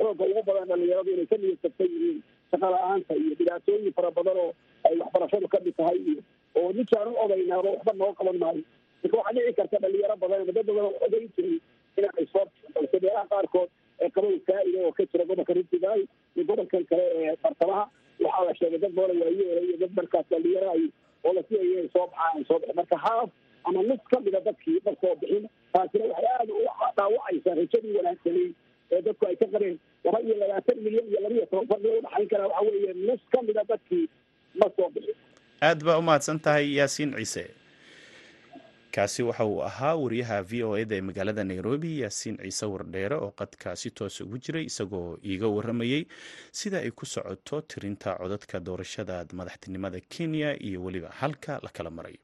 xoogga 0.00 0.24
ugu 0.30 0.42
badan 0.50 0.68
dhalinyaradu 0.72 1.10
inay 1.16 1.26
ka 1.32 1.36
niyadtabsan 1.44 1.90
yihiin 1.94 2.18
shaqa 2.54 2.70
la'aanta 2.76 3.14
iyo 3.22 3.34
dhibaatooyin 3.42 3.92
fara 4.00 4.10
badan 4.20 4.36
oo 4.44 4.50
ay 4.88 4.94
waxbarashadu 5.02 5.48
ka 5.54 5.58
mid 5.66 5.76
tahay 5.82 5.98
iyo 6.12 6.20
oo 6.60 6.72
ninkaan 6.80 7.08
u 7.12 7.14
odaynaaba 7.26 7.68
waxba 7.76 7.92
noo 8.02 8.12
qaban 8.22 8.38
maayo 8.44 8.62
marka 9.02 9.16
waxaa 9.18 9.32
dhici 9.38 9.56
karta 9.60 9.78
dhalinyaro 9.86 10.16
badan 10.24 10.40
ama 10.44 10.52
dad 10.58 10.66
badan 10.70 10.84
oo 10.88 10.94
odayn 11.06 11.28
jiray 11.36 11.56
inaanay 11.98 12.26
soo 12.34 12.44
balse 12.74 12.96
meelaha 13.04 13.26
qaarkood 13.34 13.70
ee 14.04 14.08
qabow 14.16 14.32
faa-ida 14.48 14.78
oo 14.86 14.92
ka 14.98 15.04
jira 15.12 15.24
gobolka 15.30 15.52
rintigaay 15.58 16.02
iyo 16.36 16.44
gobolkan 16.50 16.84
kale 16.90 17.04
ee 17.20 17.36
bartamaha 17.44 17.84
waxaa 18.24 18.44
la 18.48 18.54
sheegay 18.60 18.78
dad 18.84 18.92
badan 19.00 19.20
waayeela 19.24 19.60
iyo 19.68 19.76
dad 19.84 19.92
markaas 20.00 20.26
dhalinyaro 20.34 20.70
ay 20.76 20.84
oo 21.26 21.32
la 21.38 21.42
siyaya 21.48 21.70
inay 21.72 21.88
soo 21.96 22.06
baxaan 22.12 22.36
ay 22.40 22.44
soo 22.50 22.58
baxeen 22.58 22.76
marka 22.80 22.96
haaf 23.06 23.30
ama 23.68 23.82
nus 23.90 24.02
ka 24.12 24.20
mida 24.26 24.40
dadkii 24.48 24.78
ma 24.88 24.92
soo 25.04 25.14
bixin 25.22 25.48
taasina 25.76 26.04
waxay 26.12 26.28
aada 26.38 26.52
u 26.54 26.62
dhaawacaysaa 26.98 27.54
rajadii 27.60 27.96
wanaagsanay 28.00 28.46
ee 28.96 29.00
dadku 29.08 29.26
ay 29.30 29.36
ka 29.42 29.46
qabeen 29.54 29.78
laba 30.06 30.18
iyo 30.26 30.34
labaatan 30.42 30.78
milyan 30.88 31.06
iyo 31.12 31.20
laba 31.26 31.34
iyo 31.34 31.46
udhaxayn 32.16 32.28
karaa 32.32 32.48
waxa 32.48 32.70
weeye 32.72 32.92
nus 33.06 33.20
ka 33.32 33.42
mida 33.42 33.62
dadkii 33.70 34.04
ma 34.60 34.66
soo 34.76 34.88
bixin 34.94 35.14
aad 35.68 35.84
baa 35.84 35.98
u 35.98 36.02
mahadsan 36.02 36.38
tahay 36.40 36.66
yaasiin 36.78 37.12
ciise. 37.16 37.44
Kaasi 38.94 39.22
waxa 39.22 39.44
uu 39.44 39.60
ahaa 39.62 39.94
wariyaha 40.02 40.42
v 40.42 40.62
o 40.64 40.76
eda 40.78 40.96
ee 40.96 41.00
magaalada 41.08 41.44
nairobi 41.44 42.00
yaasiin 42.00 42.36
ciise 42.42 42.66
wardheere 42.66 43.16
oo 43.16 43.30
qadkaasi 43.40 43.90
toos 43.90 44.20
ugu 44.20 44.38
jiray 44.38 44.64
isagoo 44.70 45.18
iiga 45.24 45.48
waramayey 45.56 46.06
sida 46.52 46.78
ay 46.80 46.90
ku 46.90 47.06
socoto 47.06 47.60
tirinta 47.60 48.16
codadka 48.20 48.60
doorashada 48.60 49.24
madaxtinimada 49.32 50.00
kenya 50.00 50.56
iyo 50.62 50.80
weliba 50.84 51.08
halka 51.20 51.60
la 51.62 51.68
kala 51.76 51.90
maray 51.90 52.16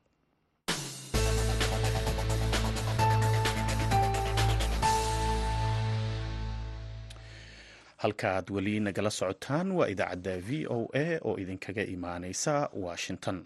halka 8.03 8.29
aad 8.37 8.49
weli 8.55 8.75
nagala 8.87 9.11
socotaan 9.19 9.69
waa 9.79 9.89
idaacadda 9.95 10.35
v 10.49 10.67
o 10.77 10.79
a 11.05 11.07
oo 11.29 11.35
idinkaga 11.43 11.83
imaaneysa 11.95 12.55
washington. 12.85 13.39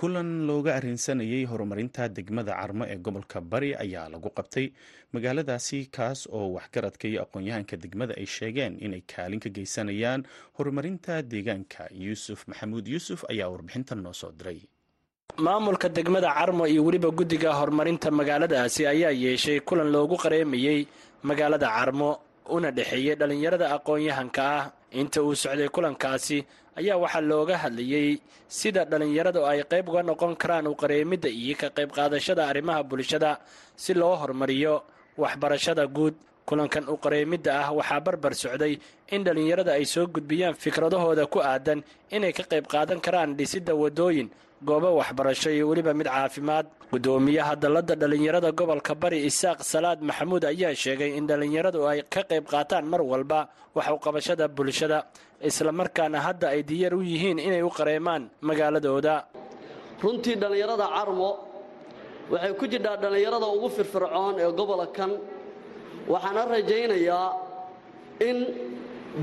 Kulan 0.00 0.30
looga 0.48 0.72
arrinsanayay 0.78 1.44
horumarinta 1.50 2.04
degmada 2.16 2.54
carmo 2.60 2.84
ee 2.92 2.96
gobolka 3.06 3.38
bari 3.52 3.70
ayaa 3.84 4.08
lagu 4.12 4.30
qabtay. 4.38 4.66
Magaaladaasi 5.12 5.78
kaas 5.96 6.20
oo 6.36 6.46
waxgaradka 6.56 7.04
iyo 7.10 7.20
aqoon-yahanka 7.24 7.76
degmada 7.82 8.14
ay 8.20 8.26
sheegeen 8.36 8.74
inay 8.86 9.02
kaalin 9.12 9.40
ka 9.44 9.50
geysanayaan 9.56 10.24
horumarinta 10.56 11.14
deegaanka. 11.32 11.82
Yuusuf 12.04 12.40
maxamuud 12.48 12.86
yuusuf 12.92 13.20
ayaa 13.32 13.48
warbixintan 13.52 14.00
noo 14.04 14.12
soo 14.20 14.32
diray 14.38 14.60
maamulka 15.40 15.88
degmada 15.88 16.32
carmo 16.34 16.66
iyo 16.68 16.84
weliba 16.84 17.10
guddiga 17.10 17.52
horumarinta 17.58 18.10
magaaladaasi 18.10 18.86
ayaa 18.86 19.10
yeeshay 19.24 19.60
kulan 19.60 19.88
loogu 19.94 20.16
qareemayey 20.20 20.86
magaalada 21.24 21.68
carmo 21.76 22.10
una 22.48 22.70
dhexeeyey 22.70 23.14
dhallinyarada 23.16 23.66
aqoon-yahanka 23.76 24.42
ah. 24.42 24.64
Inta 24.92 25.22
uu 25.22 25.34
socday 25.34 25.68
kulankaasi 25.68 26.44
ayaa 26.76 26.96
waxaa 27.02 27.24
looga 27.30 27.56
hadlayey 27.62 28.20
sida 28.48 28.84
dhallinyaradu 28.84 29.40
ay 29.50 29.62
qayb 29.64 29.88
uga 29.88 30.02
noqon 30.02 30.36
karaan 30.36 30.66
u 30.68 30.74
qareemidda 30.76 31.28
iyo 31.30 31.56
ka 31.56 31.68
qayb 31.76 31.90
qaadashada 31.96 32.42
arrimaha 32.50 32.82
bulshada 32.82 33.38
si 33.76 33.94
loo 33.94 34.16
horumariyo 34.20 34.82
waxbarashada 35.16 35.86
guud. 35.86 36.14
Kulankan 36.44 36.84
u 36.90 36.96
qareemidda 36.98 37.50
ah 37.64 37.70
waxaa 37.72 38.00
barbar 38.00 38.34
socday 38.34 38.74
in 39.14 39.24
dhallinyarada 39.24 39.72
ay 39.78 39.84
soo 39.86 40.06
gudbiyaan 40.06 40.54
fikradahooda 40.58 41.24
ku 41.30 41.38
aadan 41.40 41.80
inay 42.10 42.32
ka 42.32 42.42
qayb 42.42 42.66
qaadan 42.66 43.00
karaan 43.00 43.36
dhisidda 43.38 43.72
waddooyin 43.82 44.28
goobo 44.68 44.88
waxbarasho 45.00 45.50
iyo 45.56 45.64
weliba 45.70 45.92
mid 45.94 46.06
caafimaad. 46.06 46.66
Guddoomiyaha 46.92 47.54
dalladda 47.62 47.94
dhallinyarada 48.00 48.50
gobolka 48.58 48.94
bari 49.02 49.18
isaaq 49.30 49.58
salaad 49.72 49.98
maxamuud 50.08 50.44
ayaa 50.52 50.74
sheegay 50.82 51.10
in 51.18 51.24
dhallinyaradu 51.30 51.80
ay 51.90 52.00
ka 52.14 52.22
qayb 52.30 52.44
qaataan 52.52 52.84
mar 52.92 53.00
walba 53.12 53.40
wax 53.76 53.86
u 53.96 53.98
qabashada 54.04 54.44
bulshada 54.56 54.98
islamarkaana 55.48 56.18
hadda 56.26 56.46
ay 56.54 56.60
diyaar 56.70 56.94
u 56.98 57.02
yihiin 57.10 57.38
inay 57.46 57.62
u 57.62 57.70
qareemaan 57.78 58.22
magaaladooda. 58.48 59.14
Runtii 60.02 60.36
dhallinyarada 60.42 60.86
carmo 60.96 61.30
waxay 62.32 62.52
ku 62.60 62.64
jirtaa 62.72 62.96
dhallinyarada 63.02 63.46
ugu 63.56 63.68
firfircoon 63.76 64.34
ee 64.44 64.50
gobolkan 64.58 65.10
waxaana 66.12 66.42
rajaynayaa 66.54 67.28
in 68.28 68.36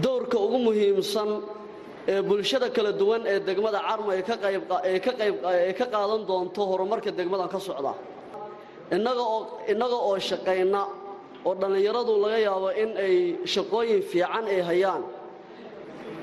dowrka 0.03 0.37
ugu 0.45 0.57
muhiimsan 0.67 1.29
ee 2.07 2.21
bulshada 2.29 2.67
kala 2.75 2.91
duwan 3.01 3.21
ee 3.31 3.39
degmada 3.47 3.79
carmo 3.87 4.09
ay 4.11 4.21
ka 5.79 5.85
qaadan 5.93 6.21
doonto 6.29 6.61
horumarka 6.69 7.11
degmadan 7.19 7.49
ka 7.53 7.59
socda. 7.59 7.93
Innaga 8.91 9.97
oo 10.07 10.15
shaqayna 10.29 10.81
oo 11.47 11.53
dhallinyaradu 11.61 12.13
laga 12.23 12.39
yaabo 12.47 12.69
in 12.83 12.89
ay 13.05 13.15
shaqooyin 13.53 14.01
fiican 14.11 14.45
ay 14.53 14.61
hayaan. 14.69 15.03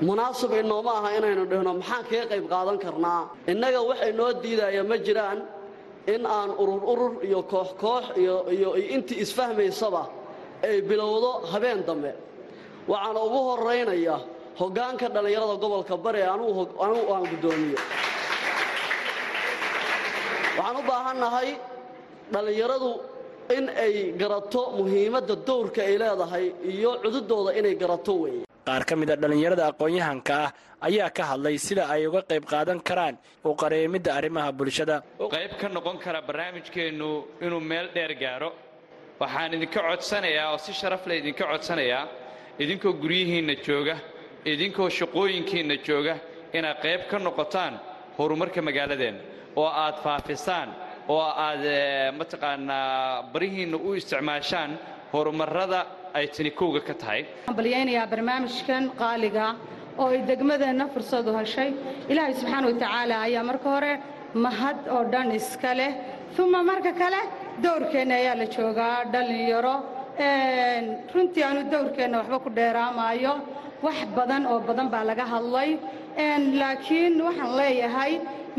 Munaasib 0.01 0.51
inooma 0.61 0.91
aha 0.99 1.09
inaynu 1.17 1.43
dhihno 1.51 1.71
maxaan 1.79 2.03
kaga 2.09 2.25
qayb 2.31 2.45
qaadan 2.53 2.77
karnaa? 2.83 3.21
Innaga 3.51 3.79
waxay 3.89 4.11
noo 4.19 4.31
diidaya 4.43 4.83
ma 4.83 4.97
jiraan 4.97 5.39
in 6.13 6.25
aan 6.25 6.49
urur 6.61 6.81
urur 6.91 7.13
iyo 7.27 7.41
koox 7.51 7.69
koox 7.81 8.05
iyo 8.17 8.69
intii 8.95 9.17
isfahmaysaba 9.23 10.03
ay 10.67 10.81
bilowdo 10.89 11.31
habeen 11.51 11.79
dambe. 11.87 12.11
Waxaana 12.91 13.19
ugu 13.27 13.39
horaynaya 13.49 14.17
hoggaanka 14.59 15.07
dhallinyarada 15.15 15.55
gobolka 15.63 15.95
bari 16.05 16.21
aan 16.21 16.41
guddoomiyo 17.31 17.79
waxaan 20.57 20.75
u 20.79 20.83
baahannahay 20.89 21.49
dhallinyaradu 22.33 22.89
in 23.57 23.65
ay 23.85 23.93
garato 24.21 24.61
muhiimadda 24.77 25.35
dowrka 25.47 25.81
ay 25.89 25.95
leedahay 26.01 26.45
iyo 26.73 26.91
cududooda 27.03 27.51
inay 27.59 27.75
garato 27.81 28.13
weeye. 28.23 28.43
Qaar 28.67 28.83
ka 28.89 28.95
mid 28.95 29.09
a 29.09 29.15
dhallinyarada 29.21 29.63
aqoon-yahanka 29.71 30.33
ah 30.45 30.49
ayaa 30.87 31.09
ka 31.17 31.23
hadlay 31.31 31.57
sida 31.67 31.83
ay 31.93 32.07
uga 32.09 32.21
qayb 32.29 32.43
qaadan 32.53 32.79
karaan 32.89 33.15
u 33.45 33.53
qareemidda 33.61 34.09
arrimaha 34.17 34.49
bulshada. 34.59 34.95
Qayb 35.35 35.51
ka 35.61 35.67
noqon 35.75 35.97
kara 36.05 36.21
barnaamijkeennu 36.27 37.09
inuu 37.45 37.59
meel 37.71 37.87
dheer 37.95 38.13
gaaro. 38.23 38.49
Waxaan 39.21 39.53
idinka 39.57 39.79
codsanayaa 39.87 40.47
oo 40.53 40.57
si 40.65 40.71
sharaf 40.73 41.03
leh 41.09 41.17
idinka 41.21 41.43
codsanayaa 41.51 42.03
idinkoo 42.63 42.93
guryihiinna 43.03 43.55
jooga 43.67 43.95
idinkoo 44.51 44.89
shaqooyinkiinna 44.99 45.75
jooga 45.87 46.15
inaad 46.57 46.77
qayb 46.85 47.01
ka 47.11 47.17
noqotaan 47.27 47.73
horumarka 48.17 48.61
magaaladeenna 48.67 49.21
oo 49.61 49.67
aad 49.83 49.95
faafisaan 50.05 50.69
oo 51.13 51.21
aad 51.47 51.63
mataqaanaa 52.19 53.23
barihiinna 53.33 53.77
u 53.77 53.93
isticmaashaan 53.99 54.71
horumarrada 55.13 55.79
ay 56.17 56.27
tani 56.35 56.51
kowga 56.59 56.79
ka 56.87 56.93
tahay. 57.01 57.21
Waxaan 57.25 57.55
balyaynayaa 57.59 58.07
barnaamijkan 58.13 58.83
qaaliga 59.01 59.45
oo 60.01 60.07
ay 60.13 60.19
degmadeenna 60.29 60.85
fursadu 60.93 61.31
heshay. 61.39 61.69
Ilaahay 62.11 62.33
subxaana 62.39 62.67
wa 62.67 62.73
tacaala 62.83 63.15
ayaa 63.27 63.43
marka 63.49 63.69
hore 63.75 63.93
mahad 64.45 64.77
oo 64.95 65.03
dhan 65.13 65.31
iska 65.39 65.71
leh 65.79 65.91
uma 66.43 66.61
marka 66.69 66.91
kale 67.01 67.21
dowrkeenna 67.63 68.15
ayaa 68.21 68.35
la 68.41 68.45
joogaa 68.55 68.97
dhallinyaro 69.13 69.75
runtii 71.13 71.43
aanu 71.47 71.61
dowrkeenna 71.73 72.17
waxba 72.21 72.37
ku 72.45 72.49
dheeraamaayo 72.57 73.33
wax 73.85 73.97
badan 74.17 74.43
oo 74.51 74.59
badan 74.67 74.87
baa 74.93 75.03
laga 75.09 75.25
hadlay. 75.33 75.69
Laakiin 76.61 77.13
waxaan 77.27 77.51
leeyahay 77.59 78.13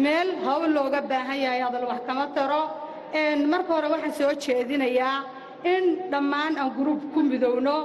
meel 0.05 0.29
hawl 0.45 0.65
looga 0.77 1.01
baahan 1.11 1.39
yahay 1.45 1.61
hadal 1.67 1.87
wax 1.91 2.01
kama 2.07 2.27
taro. 2.37 2.63
Marka 3.53 3.71
hore 3.77 3.89
waxaan 3.95 4.13
soo 4.19 4.33
jeedinayaa 4.45 5.19
in 5.73 5.85
dhammaan 6.13 6.53
aan 6.61 6.71
guruub 6.77 7.01
ku 7.15 7.21
midowno. 7.31 7.77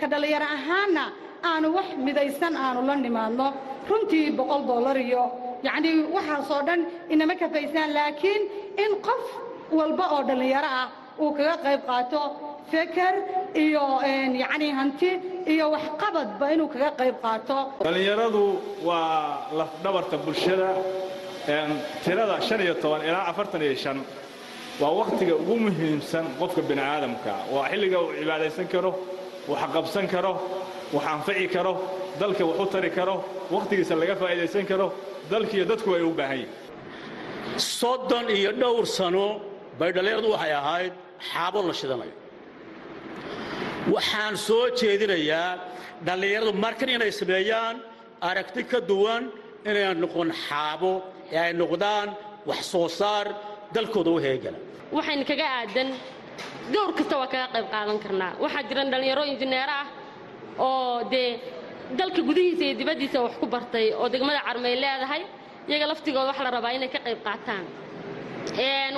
Ka 0.00 0.06
dhallinyaro 0.12 0.46
ahaanna 0.56 1.04
aanu 1.50 1.68
wax 1.76 1.88
midaysan 2.06 2.54
aanu 2.64 2.80
la 2.88 2.94
nimaadno. 2.96 3.46
Runtii 3.88 4.30
boqol 4.38 4.62
dollar 4.70 4.96
iyo 5.06 5.24
yacnii 5.66 6.06
waxaasoo 6.16 6.62
dhan 6.68 6.80
inama 7.12 7.34
kafaysaan 7.42 7.90
laakiin 7.96 8.42
in 8.84 8.92
qof 9.06 9.24
walba 9.78 10.04
oo 10.14 10.22
dhallinyaro 10.28 10.70
ah 10.80 10.88
uu 11.22 11.30
kaga 11.36 11.54
qayb 11.64 11.80
qaato 11.88 12.20
feker 12.70 13.14
iyo 13.64 13.84
yacni 14.42 14.68
hanti 14.78 15.10
iyo 15.52 15.66
waxqabadba 15.74 16.44
inuu 16.54 16.68
kaga 16.74 16.90
qayb 17.00 17.16
qaato 17.24 17.58
dhallinyaradu 17.84 18.42
waa 18.88 19.50
lafdhabarta 19.60 20.16
bulshada 20.24 20.68
tirada 22.04 22.36
shan 22.48 22.60
iyo 22.66 22.74
toban 22.82 23.00
ilaa 23.08 23.24
afartan 23.30 23.62
iyo 23.66 23.76
shan 23.84 23.98
waa 24.80 24.92
wakhtiga 25.00 25.34
ugu 25.42 25.54
muhiimsan 25.64 26.24
qofka 26.40 26.60
bini 26.68 26.82
aadamka 26.92 27.32
waa 27.54 27.64
xilliga 27.70 27.98
uu 28.04 28.12
cibaadaysan 28.20 28.66
karo 28.74 28.90
wax 29.50 29.60
qabsan 29.74 30.06
karo 30.14 30.32
wax 30.94 31.04
anfici 31.14 31.46
karo 31.54 31.72
dalka 32.20 32.42
wax 32.48 32.58
u 32.64 32.66
tari 32.72 32.90
karo 32.98 33.14
wakhtigiisa 33.54 33.94
laga 34.00 34.14
faa'iidaysan 34.20 34.64
karo 34.70 34.86
dalkiiyo 35.32 35.64
dadku 35.70 35.88
ay 35.98 36.02
u 36.02 36.12
baahan 36.18 36.38
yihiin 36.42 36.50
soddon 37.78 38.26
iyo 38.38 38.50
dhowr 38.60 38.86
sano 38.98 39.26
bay 39.78 39.90
dhallinyaradu 39.96 40.28
waxay 40.34 40.52
ahayd 40.62 40.92
xaabo 41.30 41.58
la 41.68 41.74
shidanayo 41.80 42.14
waxaan 43.90 44.36
soo 44.36 44.68
jeedinayaa 44.80 45.58
dhallinyaradu 46.06 46.52
markan 46.52 46.88
inay 46.88 47.10
sameeyaan 47.12 47.76
aragti 48.20 48.62
ka 48.70 48.78
duwan 48.80 49.24
inay 49.66 49.94
noqon 50.02 50.30
xaabo 50.46 50.92
ee 51.32 51.38
ay 51.38 51.52
noqdaan 51.52 52.08
wax 52.46 52.62
soo 52.72 52.88
saar 52.88 53.26
dalkooda 53.74 54.10
u 54.10 54.18
heegala. 54.24 54.58
Waxayna 54.92 55.24
kaga 55.30 55.46
aadan 55.58 55.88
dowr 56.72 56.90
kasta 56.98 57.14
waa 57.18 57.26
kaga 57.34 57.46
qayb 57.54 57.66
qaadan 57.74 57.98
karnaa. 58.04 58.32
Waxaa 58.42 58.62
jiran 58.68 58.90
dhallinyaro 58.92 59.22
injineero 59.32 59.72
ah 59.82 59.86
oo 60.58 61.02
dee 61.12 61.40
dalka 61.98 62.20
gudihiisa 62.28 62.64
iyo 62.64 62.74
dibaddiisa 62.80 63.18
wax 63.24 63.34
ku 63.40 63.46
bartay 63.46 63.86
oo 63.94 64.08
degmada 64.08 64.40
carmay 64.46 64.74
leedahay 64.82 65.22
iyaga 65.68 65.86
laftigooda 65.90 66.26
waxa 66.30 66.42
la 66.46 66.50
rabaa 66.50 66.72
inay 66.76 66.88
ka 66.94 66.98
qayb 67.06 67.18
qaataan. 67.26 67.64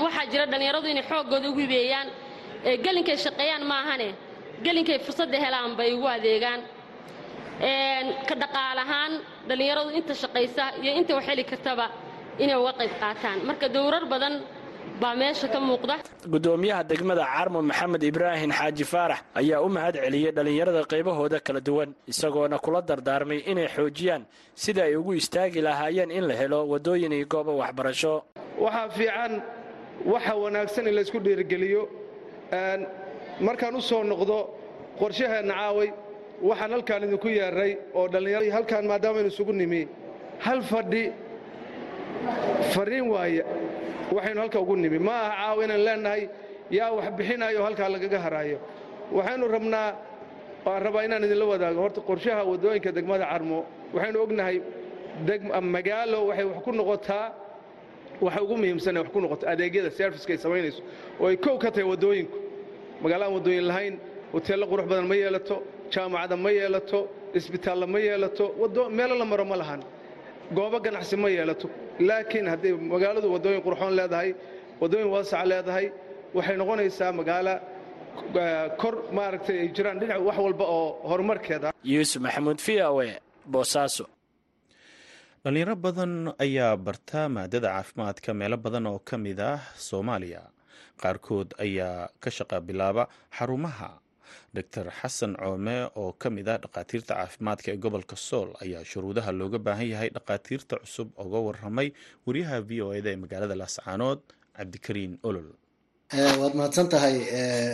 Waxaa 0.05 0.27
jira 0.33 0.45
dhallinyaradu 0.47 0.87
inay 0.93 1.05
xooggooda 1.11 1.47
ugu 1.51 1.61
hibeeyaan 1.65 2.09
gelinkay 2.85 3.17
shaqeeyaan 3.25 3.65
maahane 3.73 4.09
gelinkay 4.65 4.99
fursadda 5.07 5.37
helaan 5.45 5.77
bay 5.79 5.93
ugu 5.97 6.07
adeegaan. 6.17 6.61
Ka 8.29 8.35
dhaqaal 8.43 8.79
ahaan 8.85 9.13
dhallinyaradu 9.49 9.91
inta 9.99 10.15
shaqaysa 10.23 10.65
iyo 10.83 10.93
inta 11.01 11.13
wax 11.17 11.25
heli 11.29 11.45
kartaba 11.45 11.87
inay 12.43 12.57
uga 12.63 12.73
qayb 12.81 12.93
qaataan. 13.03 13.39
Marka 13.49 13.67
dowrar 13.75 14.05
badan 14.13 14.35
baa 15.01 15.15
meesha 15.21 15.49
ka 15.49 15.59
muuqda. 15.61 15.97
Gudoomiyaha 16.33 16.83
degmada 16.91 17.25
carmo 17.35 17.59
maxamed 17.63 18.03
ibraahim 18.11 18.51
xaaji 18.59 18.85
faarax 18.93 19.21
ayaa 19.41 19.61
u 19.63 19.69
mahad 19.69 19.95
celiyey 20.05 20.33
dhallinyarada 20.37 20.83
qaybahooda 20.93 21.39
kala 21.47 21.61
duwan 21.61 21.91
isagoona 22.13 22.59
kula 22.65 22.81
dardaarmay 22.89 23.41
inay 23.51 23.69
xoojiyaan 23.77 24.23
sida 24.63 24.83
ay 24.89 24.97
ugu 24.97 25.13
istaagi 25.21 25.61
lahaayeen 25.67 26.11
in 26.11 26.25
la 26.29 26.35
helo 26.41 26.59
waddooyin 26.73 27.13
iyo 27.13 27.27
goobo 27.33 27.53
waxbarasho. 27.63 28.15
Waxaa 28.65 28.89
fiican 28.97 29.33
waxa 30.13 30.33
wanaagsan 30.43 30.87
in 30.89 30.95
laysku 30.99 31.19
dhiirigeliyo 31.27 31.83
markaan 33.41 33.77
u 33.77 33.81
soo 33.81 34.03
noqdo 34.05 34.37
qorshaheenna 34.99 35.55
caaway 35.55 35.89
waxaan 36.43 36.71
halkaan 36.75 37.03
idinku 37.05 37.29
yeeray 37.29 37.73
oo 37.95 38.09
dhallinyaro 38.13 38.47
halkaan 38.57 38.85
maadaamaaynu 38.91 39.29
isugu 39.33 39.53
nimi 39.53 39.89
hal 40.45 40.61
fadhi 40.63 41.05
fariin 42.75 43.07
waaye 43.11 43.43
waxaynu 44.15 44.41
halka 44.41 44.61
ugu 44.61 44.77
nimi. 44.77 44.99
Ma 44.99 45.13
aha 45.21 45.35
caawa 45.37 45.65
inaan 45.65 45.85
leennahay 45.87 46.23
yaa 46.71 46.91
wax 46.97 47.07
bixinayo 47.17 47.63
halkaa 47.67 47.89
lagaga 47.89 48.19
haraayo. 48.25 48.59
Waxaynu 49.13 49.49
rabnaa 49.49 49.89
waan 50.67 50.83
rabaa 50.83 51.03
inaan 51.07 51.25
idinla 51.25 51.45
wadaago. 51.53 51.81
Horta 51.85 52.01
qorshaha 52.01 52.43
waddooyinka 52.51 52.91
degmada 52.97 53.27
carmo 53.33 53.59
waxaynu 53.95 54.19
ognahay 54.25 54.57
magaalo 55.75 56.19
waxay 56.29 56.45
wax 56.45 56.59
ku 56.65 56.73
noqotaa 56.73 57.27
waxa 58.21 58.43
ugu 58.43 58.57
muhiimsan 58.57 58.97
wax 58.99 59.09
ku 59.13 59.21
noqoto 59.21 59.45
adeegyada 59.53 59.91
serviska 59.91 60.33
ay 60.33 60.39
samaynayso 60.39 60.83
oo 61.21 61.27
ay 61.31 61.37
kow 61.37 61.57
ka 61.59 61.71
tahay 61.71 61.85
waddooyinku 61.93 62.37
magaalo 63.05 63.23
aan 63.27 63.33
waddooyin 63.37 63.67
lahayn 63.71 63.95
hoteello 64.35 64.65
qurux 64.71 64.87
badan 64.91 65.07
ma 65.11 65.17
yeelato 65.23 65.57
jaamacada 65.95 66.37
ma 66.45 66.51
yeelato 66.59 66.99
isbitaalla 67.39 67.87
ma 67.95 67.99
yeelato 68.07 68.45
meelo 68.99 69.15
la 69.21 69.25
maro 69.33 69.45
ma 69.53 69.57
lahan. 69.63 69.81
Goobo 70.57 70.79
ganacsi 70.85 71.17
ma 71.23 71.29
yeelato. 71.37 71.67
Laakiin 72.09 72.47
hadday 72.53 72.73
magaaladu 72.93 73.27
waddooyin 73.35 73.63
qurxoon 73.67 73.93
leedahay 73.99 74.31
waddooyin 74.81 75.09
waasaca 75.15 75.45
leedahay 75.53 75.87
waxay 76.37 76.57
noqonaysaa 76.61 77.11
magaalo 77.21 77.55
kor 78.81 78.95
maaragtay 79.17 79.57
ay 79.63 79.69
jiraan 79.77 79.99
dhinac 80.01 80.21
wax 80.29 80.37
walba 80.47 80.65
oo 80.77 80.87
horumarkeeda. 81.11 81.69
Yuusuf 81.93 82.21
maxamuud 82.27 82.59
v 82.67 82.69
o 82.83 83.03
e 83.03 83.13
boosaaso. 83.53 84.05
Dhalinyaro 85.45 85.75
badan 85.85 86.13
ayaa 86.45 86.73
barta 86.87 87.21
maadada 87.35 87.69
caafimaadka 87.75 88.31
meelo 88.41 88.57
badan 88.65 88.87
oo 88.91 88.99
ka 89.09 89.17
mid 89.25 89.41
ah 89.51 89.59
soomaaliya 89.89 90.43
qaarkood 91.03 91.49
ayaa 91.65 92.09
ka 92.23 92.31
shaqa 92.37 92.57
bilaaba 92.69 93.03
xarumaha. 93.39 93.91
Doctor 94.57 94.87
xasan 95.01 95.33
coome 95.43 95.77
oo 96.01 96.13
ka 96.23 96.29
mid 96.37 96.49
ah 96.53 96.59
dhakhaatiirta 96.65 97.13
caafimaadka 97.19 97.69
ee 97.73 97.79
gobolka 97.85 98.17
sool 98.29 98.49
ayaa 98.65 98.83
shuruudaha 98.91 99.31
looga 99.41 99.59
baahan 99.67 99.89
yahay 99.93 100.11
dhakhaatiirta 100.17 100.75
cusub 100.83 101.09
oga 101.25 101.39
waramay 101.47 101.89
wariyaha 102.27 102.57
v 102.69 102.71
o 102.87 102.89
eda 102.99 103.11
ee 103.15 103.19
magaalada 103.25 103.55
laascaanood 103.63 104.21
cabdikariin 104.57 105.15
olol. 105.29 105.49
Waad 106.41 106.55
mahadsan 106.59 106.89
tahay 106.95 107.17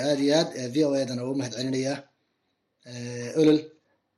aada 0.09 0.23
iyo 0.27 0.35
aad 0.41 0.51
v 0.75 0.77
o 0.89 0.91
edana 1.03 1.23
ugu 1.27 1.37
mahad 1.41 1.53
celinayaa 1.59 1.97
olol 3.41 3.61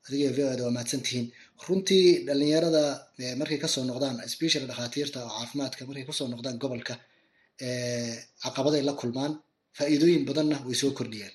adiga 0.06 0.28
v 0.36 0.38
o 0.44 0.48
eda 0.54 0.62
waa 0.66 0.74
mahadsan 0.76 1.00
tihiin. 1.06 1.26
Runtii 1.66 2.04
dhalinyarada 2.26 2.82
markay 3.40 3.58
ka 3.64 3.68
soo 3.74 3.84
noqdaan 3.90 4.16
special 4.34 4.64
dhakhaatiirta 4.70 5.18
oo 5.26 5.30
caafimaadka 5.38 5.82
markay 5.88 6.04
ka 6.08 6.12
soo 6.18 6.28
noqdaan 6.32 6.56
gobolka 6.62 6.94
caqabaday 8.42 8.82
la 8.88 8.92
kulmaan 9.00 9.32
faa'iidooyin 9.76 10.24
badanna 10.28 10.56
way 10.66 10.74
soo 10.82 10.90
kordhiyaan 10.98 11.34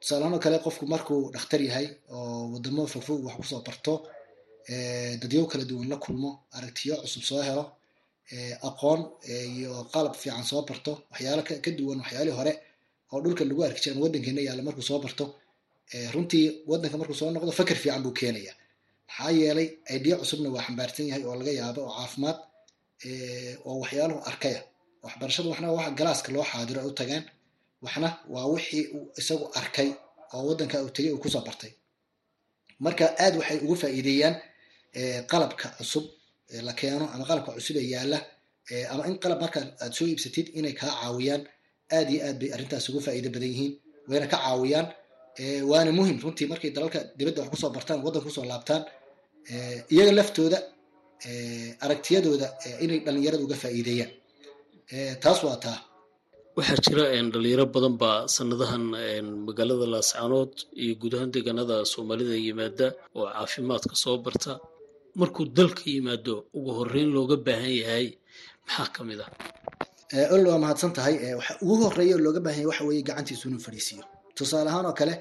tusaalahaan 0.00 0.34
oo 0.36 0.40
kale 0.44 0.58
qofku 0.66 0.84
markuu 0.94 1.22
dhakhtar 1.34 1.60
yahay 1.68 1.86
oo 2.14 2.42
wadamo 2.52 2.82
fogfog 2.92 3.20
wax 3.26 3.34
ku 3.40 3.44
soo 3.50 3.60
barto 3.66 3.92
dadyow 5.20 5.44
kala 5.50 5.64
duwan 5.70 5.88
la 5.92 5.96
kulmo 6.04 6.30
aragtiyo 6.56 6.94
cusub 7.02 7.22
soo 7.30 7.42
helo 7.48 7.64
aqoon 8.68 9.00
iyo 9.56 9.72
qalab 9.94 10.14
fiican 10.22 10.44
soo 10.50 10.62
barto 10.68 10.92
waxyaalo 11.12 11.42
ka 11.64 11.70
duwan 11.78 11.98
waxyaalihii 12.02 12.36
hore 12.40 12.52
oo 13.12 13.18
dhulka 13.24 13.42
lagu 13.48 13.60
arki 13.66 13.80
jira 13.82 13.92
ama 13.94 14.02
waddankeena 14.04 14.40
yaalla 14.46 14.62
markuu 14.68 14.84
soo 14.90 14.98
barto 15.04 15.24
runtii 16.14 16.44
waddanka 16.70 16.96
markuu 17.00 17.16
soo 17.20 17.30
noqdo 17.34 17.52
fakar 17.58 17.76
fiican 17.82 18.02
buu 18.04 18.14
keenaya 18.20 18.52
maxaa 19.08 19.30
yeelay 19.40 19.68
idea 19.96 20.16
cusubna 20.20 20.48
waa 20.54 20.64
xambaarsan 20.66 21.06
yahay 21.10 21.22
oo 21.28 21.34
laga 21.40 21.52
yaabo 21.60 21.80
oo 21.88 21.92
caafimaad 21.98 22.38
oo 23.68 23.74
waxyaaluhu 23.82 24.20
arkaya 24.30 24.60
waxbarashadu 25.06 25.48
waxna 25.52 25.68
waa 25.78 25.90
galaaska 25.98 26.28
loo 26.34 26.44
xaadiro 26.50 26.80
u 26.90 26.92
tagaan 27.00 27.24
waxna 27.84 28.08
waa 28.34 28.46
wixii 28.54 28.84
uu 28.96 29.04
isagu 29.20 29.44
arkay 29.60 29.88
oo 30.34 30.42
waddanka 30.48 30.76
uu 30.84 30.90
tegay 30.96 31.12
uu 31.14 31.22
ku 31.24 31.28
soo 31.34 31.42
bartay. 31.48 31.72
Marka 32.84 33.04
aad 33.24 33.34
waxay 33.40 33.58
ugu 33.64 33.74
faa'iideeyaan 33.82 34.34
qalabka 35.30 35.66
cusub 35.78 36.04
la 36.66 36.72
keeno 36.80 37.04
ama 37.14 37.24
qalabka 37.30 37.50
cusub 37.56 37.76
ee 37.80 37.88
yaalla 37.94 38.18
ama 38.92 39.02
in 39.10 39.16
qalab 39.22 39.38
marka 39.44 39.58
aad 39.82 39.92
soo 39.98 40.06
iibsatid 40.10 40.46
inay 40.58 40.74
kaa 40.80 40.92
caawiyaan 41.00 41.42
aad 41.96 42.08
iyo 42.12 42.20
aad 42.28 42.36
bay 42.40 42.50
arrintaas 42.54 42.84
ugu 42.90 43.00
faa'iido 43.06 43.28
badan 43.34 43.50
yihiin. 43.52 43.72
Wayna 44.08 44.26
ka 44.32 44.38
caawiyaan 44.44 44.86
waana 45.70 45.90
muhiim 45.98 46.18
runtii 46.24 46.46
markay 46.52 46.70
dalalka 46.76 46.98
dibadda 47.18 47.40
wax 47.42 47.50
ku 47.52 47.56
soo 47.62 47.70
bartaan 47.76 47.98
waddanka 48.04 48.26
ku 48.28 48.32
soo 48.36 48.46
laabtaan 48.52 48.82
iyaga 49.94 50.12
laftooda 50.18 50.58
aragtiyadooda 51.84 52.46
inay 52.84 52.98
dhallinyarada 53.06 53.42
uga 53.46 53.56
faa'iideeyaan 53.62 54.10
taas 55.22 55.40
waa 55.46 55.56
taa. 55.64 55.78
Waxaa 56.56 56.78
jira 56.84 57.04
dhalinyaro 57.32 57.66
badan 57.74 57.94
baa 58.02 58.18
sanadahan 58.36 58.84
magaalada 59.46 59.86
laascaanood 59.94 60.52
iyo 60.82 60.94
guud 61.00 61.14
ahaan 61.16 61.30
deegaanada 61.34 61.76
soomaalida 61.92 62.34
yimaada 62.46 62.86
oo 63.18 63.26
caafimaadka 63.34 63.94
soo 64.02 64.16
barta. 64.24 64.52
Markuu 65.20 65.44
dalka 65.58 65.82
yimaado 65.94 66.34
ugu 66.58 66.70
horeyn 66.78 67.08
looga 67.16 67.36
baahan 67.46 67.72
yahay 67.82 68.06
maxaa 68.66 68.88
ka 68.94 69.00
mid 69.08 69.20
ah? 69.24 69.30
Olol 70.34 70.46
waa 70.52 70.60
mahadsan 70.64 70.92
tahay 70.96 71.14
waxa 71.40 71.52
ugu 71.62 71.74
horreeya 71.88 72.14
oo 72.16 72.22
looga 72.26 72.40
baahan 72.46 72.60
yahay 72.62 72.68
waxa 72.70 72.84
weeye 72.88 73.02
gacantiisu 73.08 73.44
inuu 73.48 73.62
fadhiisiiyo 73.66 74.04
tusaale 74.36 74.68
ahaan 74.70 74.86
oo 74.90 74.94
kale 75.00 75.14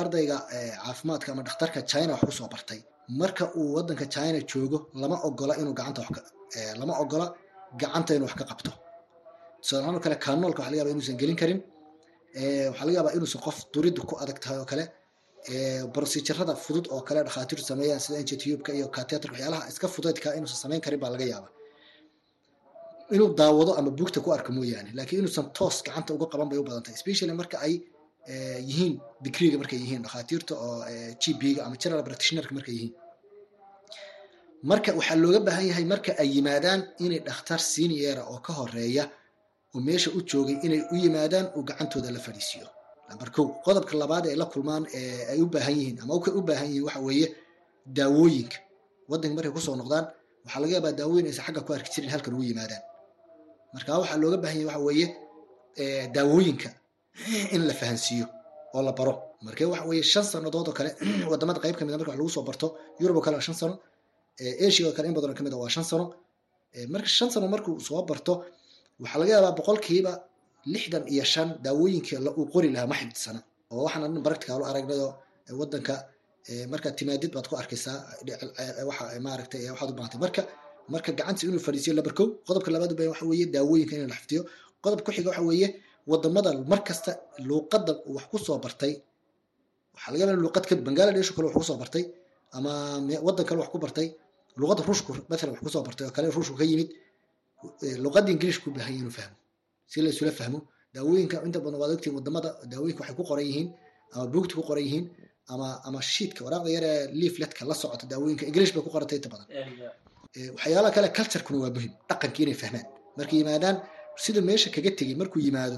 ardayga 0.00 0.36
caafimaadka 0.84 1.28
ama 1.32 1.42
dhakhtarka 1.48 1.78
china 1.90 2.12
wax 2.14 2.22
ku 2.28 2.32
soo 2.38 2.48
bartay 2.54 2.80
marka 3.20 3.44
uu 3.58 3.68
waddanka 3.76 4.06
china 4.14 4.38
joogo 4.50 4.78
lama 5.02 5.16
ogola 5.28 5.54
inuu 5.60 5.74
gacanta 5.78 6.00
wax 6.06 6.16
lama 6.80 6.94
ogola 7.02 7.26
gacanta 7.80 8.10
inuu 8.16 8.26
wax 8.28 8.34
ka 8.40 8.44
qabto. 8.50 8.70
Tusaale 9.60 9.82
ahaan 9.84 9.96
oo 9.98 10.02
kale 10.06 10.16
kanoolka 10.26 10.60
waxa 10.62 10.70
laga 10.72 10.80
yaba 10.80 10.90
inuusan 10.94 11.16
gelin 11.20 11.36
karin. 11.42 11.60
Waxaa 12.70 12.84
laga 12.86 12.96
yaabaa 12.98 13.14
inuusan 13.18 13.40
qof 13.46 13.56
duriddu 13.72 14.00
ku 14.08 14.14
adag 14.22 14.38
tahay 14.42 14.58
oo 14.62 14.68
kale. 14.72 14.84
Procedurada 15.94 16.54
fudud 16.64 16.86
oo 16.94 17.00
kale 17.08 17.20
dhakhaatiirtu 17.26 17.64
sameeyaan 17.70 18.00
sida 18.04 18.18
injitubka 18.22 18.70
iyo 18.78 18.86
cateter 18.96 19.28
waxyaalaha 19.32 19.62
iska 19.70 19.86
fudaydka 19.94 20.28
inuusan 20.38 20.58
samayn 20.64 20.80
karin 20.84 21.00
baa 21.02 21.10
laga 21.14 21.26
yaaba 21.32 21.48
inuu 23.14 23.30
daawado 23.40 23.72
ama 23.78 23.90
buugta 23.98 24.18
ku 24.24 24.28
arko 24.36 24.50
mooyaane 24.56 24.90
laakiin 24.96 25.20
inuusan 25.22 25.46
toos 25.58 25.76
gacanta 25.86 26.10
uga 26.16 26.26
qaban 26.32 26.48
bay 26.50 26.58
u 26.58 26.64
badan 26.68 26.82
tahay 26.84 26.96
especially 27.00 27.32
marka 27.40 27.56
ay 27.66 27.74
yihiin 28.68 28.94
digriga 29.24 29.56
markay 29.62 29.78
yihiin 29.84 30.02
dhakhaatiirta 30.04 30.52
oo 30.66 30.76
gp-ga 31.22 31.60
ama 31.66 31.76
general 31.82 32.02
practitionerka 32.08 32.52
markay 32.58 32.74
yihiin. 32.78 32.94
Marka 34.70 34.90
waxaa 34.98 35.16
looga 35.22 35.40
baahan 35.46 35.66
yahay 35.70 35.84
marka 35.92 36.10
ay 36.22 36.28
yimaadaan 36.36 36.80
inay 37.04 37.20
dhakhtar 37.26 37.60
seniora 37.72 38.22
oo 38.32 38.38
ka 38.46 38.52
horreeya 38.58 39.04
oo 39.74 39.80
meesha 39.86 40.08
u 40.16 40.20
joogay 40.30 40.56
inay 40.66 40.80
u 40.92 40.96
yimaadaan 41.02 41.46
uu 41.56 41.62
gacantooda 41.68 42.10
la 42.16 42.20
fadhiisiiyo 42.26 42.66
namber 43.08 43.28
kow 43.36 43.46
qodobka 43.64 43.92
labaad 44.02 44.24
ay 44.30 44.36
la 44.40 44.46
kulmaan 44.52 44.84
ay 45.32 45.38
u 45.44 45.46
baahan 45.54 45.74
yihiin 45.80 45.96
ama 46.02 46.14
u 46.14 46.42
baahan 46.48 46.68
yihiin 46.70 46.84
waxa 46.88 47.00
weeye 47.06 47.28
daawooyinka. 47.96 48.56
Waddanka 49.10 49.34
markay 49.36 49.52
ku 49.56 49.60
soo 49.66 49.76
noqdaan 49.80 50.04
waxaa 50.44 50.60
laga 50.62 50.72
yaabaa 50.76 50.92
daawooyin 50.98 51.26
aysan 51.28 51.44
xagga 51.46 51.60
ku 51.66 51.70
arki 51.76 51.90
jirin 51.94 52.10
halkan 52.14 52.32
ugu 52.34 52.44
yimaadaan. 52.50 52.82
Marka 53.74 53.90
waxaa 54.00 54.16
looga 54.22 54.36
baahan 54.42 54.58
yahay 54.60 54.68
waxa 54.70 54.80
weeye 54.88 55.06
daawooyinka 56.16 56.68
in 57.54 57.62
la 57.68 57.74
fahansiiyo 57.80 58.26
oo 58.74 58.82
la 58.82 58.92
baro. 58.92 59.14
Marka 59.42 59.62
waxa 59.68 59.84
weeye 59.90 60.02
shan 60.02 60.24
sannadood 60.24 60.68
oo 60.68 60.72
kale 60.78 60.90
waddamada 61.30 61.60
qayb 61.64 61.76
ka 61.78 61.84
mid 61.84 61.94
marka 61.96 62.10
wax 62.10 62.18
lagu 62.18 62.30
soo 62.36 62.42
barto 62.48 62.66
yurub 63.00 63.16
oo 63.16 63.24
kale 63.26 63.36
waa 63.38 63.46
shan 63.48 63.54
sano. 63.54 63.74
Asia 64.66 64.86
oo 64.88 64.92
kale 64.96 65.06
in 65.08 65.14
badan 65.14 65.30
oo 65.30 65.36
ka 65.38 65.42
mid 65.46 65.52
a 65.52 65.56
waa 65.56 65.68
shan 65.74 65.84
sano. 65.84 66.04
Marka 66.92 67.08
shan 67.16 67.30
sano 67.30 67.46
markuu 67.54 67.78
soo 67.80 68.02
barto 68.10 68.32
waxaa 69.02 69.18
laga 69.20 69.32
yaabaa 69.34 69.56
boqolkiiba 69.58 70.12
lixdan 70.74 71.04
iyo 71.12 71.24
shan 71.24 71.48
daawooyinka 71.64 72.16
uu 72.38 72.46
qori 72.54 72.68
lahaa 72.74 72.88
ma 72.92 72.96
xifdisana 73.00 73.40
oo 73.72 73.82
waxaan 73.86 74.02
dhan 74.14 74.22
practical 74.26 74.60
u 74.62 74.64
aragnayo 74.70 75.08
wadanka 75.60 75.94
markaad 76.72 76.94
timaadid 76.98 77.30
baad 77.36 77.46
ku 77.50 77.54
arkaysaa 77.62 77.98
waxa 78.88 79.04
maaragtay 79.26 79.62
waxaad 79.74 79.90
u 79.92 79.94
baahantay 79.98 80.20
marka 80.24 80.42
marka 80.94 81.10
gacanta 81.18 81.40
inuu 81.46 81.62
fadhiisiyo 81.66 81.94
labarkow 81.98 82.26
qodobka 82.46 82.70
labaad 82.74 82.92
baahan 82.98 83.10
waxa 83.14 83.24
weeye 83.30 83.46
daawooyinka 83.54 83.94
in 83.96 84.08
la 84.12 84.16
xifdiyo. 84.20 84.42
Qodobka 84.82 85.04
ku 85.06 85.10
xiga 85.16 85.28
waxa 85.30 85.42
weeye 85.50 85.68
waddamada 86.10 86.50
mar 86.70 86.80
kasta 86.88 87.10
luuqadda 87.48 87.92
wax 88.14 88.24
ku 88.30 88.38
soo 88.46 88.58
bartay 88.64 88.92
waxaa 89.94 90.10
laga 90.12 90.22
yaabaa 90.24 90.42
luuqad 90.44 90.64
ka 90.68 90.74
bangaladesh 90.86 91.30
kale 91.36 91.46
wax 91.48 91.56
ku 91.60 91.64
soo 91.70 91.78
bartay 91.82 92.04
ama 92.56 92.72
wadan 93.26 93.44
kale 93.48 93.58
wax 93.62 93.70
ku 93.74 93.78
bartay 93.84 94.08
luuqadda 94.60 94.82
ruushku 94.88 95.10
mathalan 95.30 95.52
wax 95.54 95.62
ku 95.66 95.70
soo 95.74 95.82
bartay 95.88 96.04
oo 96.08 96.12
kale 96.16 96.26
ruushku 96.36 96.54
ka 96.60 96.64
yimid 96.70 96.88
luuqadda 98.04 98.28
ingiliishku 98.34 98.66
u 98.70 98.72
baahan 98.76 98.92
yahay 98.92 99.00
inuu 99.02 99.14
fahmo. 99.18 99.36
Si 99.90 99.96
la 100.04 100.08
isula 100.14 100.32
fahmo 100.40 100.58
daawooyinka 100.94 101.36
inta 101.46 101.58
badan 101.64 101.78
waad 101.82 101.90
ogtiin 101.96 102.14
waddamada 102.18 102.48
daawooyinka 102.72 103.00
waxay 103.02 103.16
ku 103.18 103.24
qoran 103.30 103.44
yihiin 103.50 103.68
ama 104.14 104.24
buugta 104.32 104.54
ku 104.58 104.62
qoran 104.68 104.84
yihiin 104.86 105.04
ama 105.52 105.68
ama 105.88 105.98
shiitka 106.14 106.40
waraaqda 106.46 106.70
yar 106.76 106.84
ee 106.92 107.00
leafletka 107.20 107.62
la 107.70 107.74
socota 107.82 108.04
daawooyinka 108.12 108.44
english 108.50 108.72
bay 108.74 108.82
ku 108.86 108.90
qorantay 108.94 109.16
inta 109.20 109.28
badan. 109.34 109.46
Waxyaalaha 110.56 110.92
kale 110.96 111.08
culturekuna 111.16 111.58
waa 111.64 111.72
muhiim 111.76 111.92
dhaqankii 112.08 112.42
inay 112.46 112.56
fahmaan. 112.62 112.86
Markay 113.18 113.38
yimaadaan 113.40 113.76
sida 114.22 114.40
meesha 114.48 114.68
kaga 114.74 114.90
tegay 114.98 115.16
markuu 115.20 115.40
yimaado 115.46 115.76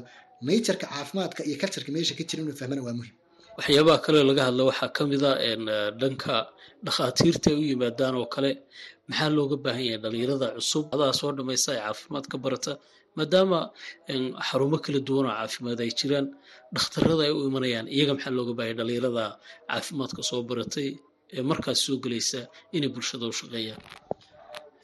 natureka 0.48 0.86
caafimaadka 0.92 1.40
iyo 1.48 1.56
cultureka 1.62 1.90
meesha 1.96 2.12
ka 2.18 2.22
jira 2.28 2.40
inuu 2.44 2.56
fahmana 2.60 2.82
waa 2.86 2.96
muhiim 2.98 3.14
waxyaabaha 3.58 3.98
kale 4.04 4.18
laga 4.30 4.42
hadla 4.48 4.62
waxaa 4.70 4.90
ka 4.96 5.02
mid 5.10 5.22
a 5.30 5.32
dhanka 6.00 6.34
dhakhaatiirta 6.86 7.46
ay 7.52 7.56
u 7.62 7.64
yimaadaan 7.72 8.14
oo 8.20 8.26
kale 8.34 8.50
maxaa 9.08 9.30
looga 9.36 9.56
baahan 9.64 9.84
yahay? 9.88 10.00
Dhalinyarada 10.04 10.46
cusub 10.56 10.84
adaa 10.94 11.12
soo 11.20 11.30
dhamaysa 11.38 11.70
ee 11.76 11.80
caafimaad 11.86 12.24
ka 12.32 12.36
barata 12.44 12.72
maadaama 13.18 13.58
xarumo 14.48 14.76
kala 14.84 15.00
duwan 15.08 15.26
oo 15.30 15.34
caafimaad 15.40 15.78
ay 15.84 15.90
jiraan 15.98 16.26
dhakhtarada 16.74 17.22
ay 17.26 17.32
u 17.38 17.40
imanayaan 17.50 17.86
iyaga 17.96 18.12
maxaa 18.16 18.34
looga 18.38 18.52
baahan 18.58 18.76
dhalinyarada 18.80 19.24
caafimaadka 19.70 20.20
soo 20.30 20.40
baratay 20.50 20.88
ee 21.36 21.42
markaas 21.50 21.78
soo 21.86 21.96
gelaysa 22.04 22.40
inay 22.76 22.90
bulshada 22.94 23.24
u 23.32 23.34
shaqeeyaan 23.40 23.80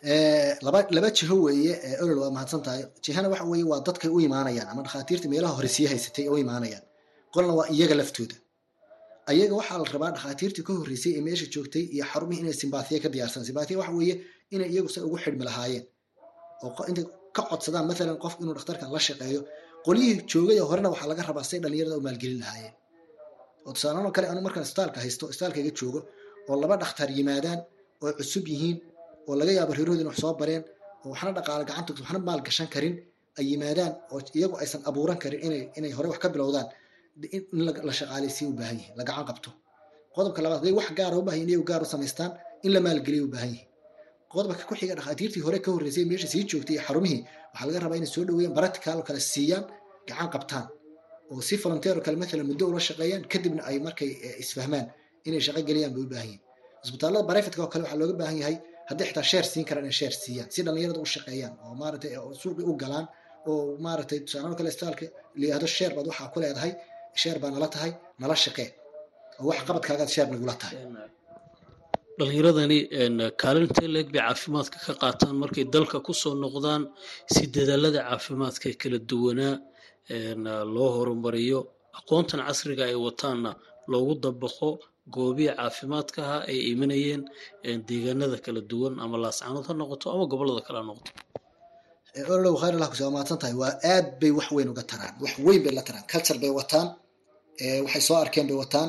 laba 0.03 0.87
laba 0.91 1.11
jiho 1.11 1.37
weeye 1.47 1.73
olol 2.03 2.19
waa 2.25 2.31
mahadsan 2.37 2.63
tahay 2.63 2.83
jihana 3.05 3.29
waxa 3.33 3.45
weeye 3.45 3.65
waa 3.65 3.81
dadkay 3.87 4.11
u 4.11 4.19
imaanayaan 4.21 4.69
ama 4.73 4.83
dhakhaatiirta 4.83 5.29
meelaha 5.33 5.55
hore 5.59 5.69
haysatay 5.93 6.27
u 6.29 6.37
imaanayaan. 6.45 6.83
Qolna 7.35 7.53
waa 7.59 7.69
iyaga 7.71 7.95
laftooda. 7.95 8.35
Ayaga 9.31 9.55
waxaa 9.61 9.79
la 9.79 9.85
rabaa 9.95 10.11
dhakhaatiirtii 10.17 10.65
ka 10.67 10.73
horreysay 10.79 11.13
ee 11.19 11.23
meesha 11.27 11.47
joogtay 11.55 11.85
iyo 11.95 12.05
xarumihii 12.13 12.43
inay 12.45 12.53
simbaathiya 12.63 12.99
ka 13.05 13.09
diyaarsan. 13.15 13.45
Simbaathiya 13.49 13.79
waxa 13.79 13.93
weeye 13.99 14.15
inay 14.55 14.69
iyagu 14.73 14.89
say 14.95 15.03
ugu 15.07 15.17
xidhmi 15.25 15.45
lahaayeen. 15.49 15.85
Oo 16.65 16.83
intay 16.91 17.05
ka 17.37 17.43
codsadaan 17.51 17.87
mathalan 17.91 18.19
qof 18.25 18.35
inuu 18.43 18.55
dhakhtarkan 18.59 18.89
la 18.95 19.01
shaqeeyo 19.07 19.41
qolyihii 19.87 20.19
joogay 20.31 20.59
oo 20.63 20.67
horena 20.71 20.89
waxaa 20.95 21.09
laga 21.13 21.23
rabaa 21.31 21.45
say 21.51 21.59
dhalinyarada 21.63 21.97
u 22.01 22.03
maalgelin 22.07 22.41
lahaayeen. 22.45 22.75
Oo 23.67 23.73
tusaalahan 23.77 24.07
oo 24.09 24.13
kale 24.17 24.27
anu 24.33 24.41
markaan 24.47 24.65
isbitaalka 24.67 24.99
haysto 25.05 25.25
isbitaalkayga 25.33 25.73
joogo 25.79 26.01
oo 26.51 26.55
laba 26.63 26.75
dhakhtar 26.83 27.09
yimaadaan 27.19 27.61
oo 28.05 28.11
cusub 28.19 28.47
yihiin 28.53 28.77
oo 29.29 29.35
laga 29.41 29.53
yaabo 29.59 29.73
reerhoodin 29.79 30.07
wax 30.11 30.17
soo 30.25 30.33
bareen 30.41 30.63
oo 31.05 31.09
waxna 31.13 31.31
dhaqaale 31.39 31.65
gacanta 31.71 31.91
waxna 32.03 32.19
maal 32.29 32.41
gashan 32.47 32.69
karin 32.75 32.95
ay 33.39 33.45
yimaadaan 33.51 33.93
oo 34.13 34.19
iyagu 34.39 34.57
aysan 34.63 34.81
abuuran 34.89 35.19
karin 35.23 35.41
inay 35.79 35.93
hore 35.97 36.09
wax 36.13 36.19
ka 36.25 36.29
bilowdaan. 36.35 36.69
In 37.37 37.43
la 37.89 37.93
shaqaaleysiya 38.01 38.47
u 38.51 38.55
baahan 38.59 38.77
yihiin 38.81 38.95
la 38.99 39.05
gacan 39.09 39.25
qabto. 39.31 39.51
Qodobka 40.15 40.41
labaad 40.45 40.61
haday 40.63 40.75
wax 40.81 40.89
gaara 40.99 41.17
u 41.21 41.23
baahan 41.27 41.39
yihiin 41.41 41.51
iyagu 41.53 41.65
gaar 41.71 41.83
u 41.85 41.89
samaystaan 41.95 42.31
in 42.67 42.71
la 42.75 42.81
maalgeliya 42.87 43.23
u 43.27 43.29
baahan 43.35 43.51
yihiin 43.55 43.69
qodobka 44.33 44.65
ku 44.69 44.75
xiga 44.81 44.95
dhakhaatiirtii 44.99 45.43
hore 45.47 45.59
ka 45.65 45.71
horreysay 45.75 46.05
meesha 46.11 46.29
sii 46.33 46.43
joogtay 46.51 46.75
iyo 46.77 46.83
xarumihii 46.87 47.21
waxaa 47.53 47.67
laga 47.69 47.79
rabaa 47.85 47.99
inay 48.01 48.11
soo 48.15 48.25
dhaweeyaan 48.29 48.55
practical 48.59 48.97
oo 49.01 49.05
kale 49.09 49.21
siiyaan 49.33 49.65
gacan 50.09 50.29
qabtaan. 50.35 50.67
Oo 51.33 51.41
si 51.49 51.55
volunteer 51.63 51.95
oo 51.99 52.05
kale 52.07 52.17
mathalan 52.23 52.47
muddo 52.51 52.65
ula 52.71 52.81
shaqeeyaan 52.89 53.23
kadibna 53.33 53.63
ay 53.69 53.77
markay 53.87 54.11
isfahmaan 54.43 54.87
inay 55.29 55.41
shaqo 55.47 55.61
geliyaan 55.69 55.93
bay 55.95 56.03
u 56.07 56.09
baahan 56.13 56.29
yihiin 56.31 56.41
isbitaallada 56.85 57.25
barefetka 57.31 57.61
oo 57.65 57.71
kale 57.73 57.83
waxaa 57.85 57.99
looga 58.01 58.15
baahan 58.21 58.37
yahay 58.43 58.57
haddii 58.89 59.07
xitaa 59.09 59.27
sheer 59.31 59.45
siin 59.53 59.65
karaan 59.69 59.85
inay 59.87 59.97
sheer 60.01 60.15
siiyaan. 60.23 60.49
Si 60.55 60.61
dhalinyarada 60.67 61.01
u 61.07 61.09
shaqeeyaan 61.15 61.55
oo 61.67 61.73
maaragtay 61.83 62.11
suuqii 62.43 62.67
u 62.71 62.75
galaan 62.83 63.07
oo 63.51 63.57
maaragtay 63.85 64.19
tusaalahan 64.27 64.57
kale 64.59 64.69
isbitaalka 64.73 65.05
layihahdo 65.41 65.67
sheer 65.77 65.91
baad 65.97 66.07
waxaa 66.11 66.29
ku 66.33 66.39
leedahay 66.43 66.73
sheer 67.21 67.37
baa 67.43 67.51
nala 67.55 67.69
tahay 67.75 67.93
nala 68.23 68.35
shaqee. 68.45 68.69
Oo 69.41 69.47
wax 69.51 69.59
qabadkaagaad 69.69 70.11
sheer 70.15 70.27
nagula 70.33 70.55
tahay. 70.63 70.77
Dhalinyaradani 72.19 72.79
kaalinta 73.43 73.83
leeg 73.95 74.09
bay 74.15 74.23
caafimaadka 74.27 74.79
ka 74.87 74.93
qaataan 75.03 75.35
markay 75.43 75.65
dalka 75.75 75.97
ku 76.07 76.13
soo 76.23 76.35
noqdaan 76.45 76.83
si 77.35 77.43
dadaalada 77.55 78.01
caafimaadka 78.09 78.65
ee 78.73 78.77
kala 78.83 78.99
duwanaa 79.11 79.55
loo 80.75 80.91
horumariyo 80.97 81.61
aqoontan 81.99 82.41
casriga 82.49 82.85
ay 82.91 82.97
wataanna 83.07 83.51
loogu 83.93 84.13
dabaqo 84.25 84.69
goobihi 85.11 85.51
caafimaadkaha 85.59 86.37
ay 86.51 86.59
imanayeen 86.73 87.23
deegaanada 87.89 88.39
kala 88.45 88.61
duwan 88.71 88.95
ama 89.05 89.17
laascanood 89.25 89.65
ha 89.69 89.73
noqoto 89.81 90.07
ama 90.15 90.25
gobollada 90.33 90.63
kale 90.67 90.79
ha 90.81 90.85
noqoto. 90.91 91.11
Ololow 92.33 92.55
khayr 92.61 92.75
allah 92.77 92.89
ku 92.93 92.97
soo 93.01 93.11
mahadsan 93.15 93.39
tahay 93.43 93.57
waa 93.63 93.73
aad 93.95 94.07
bay 94.21 94.31
wax 94.39 94.49
weyn 94.57 94.69
uga 94.73 94.83
taraan 94.91 95.15
wax 95.25 95.35
weyn 95.47 95.61
bay 95.65 95.73
la 95.79 95.83
taraan 95.89 96.05
culture 96.13 96.39
bay 96.43 96.53
wataan 96.59 96.87
waxay 97.85 98.03
soo 98.09 98.17
arkeen 98.25 98.47
bay 98.51 98.57
wataan 98.63 98.89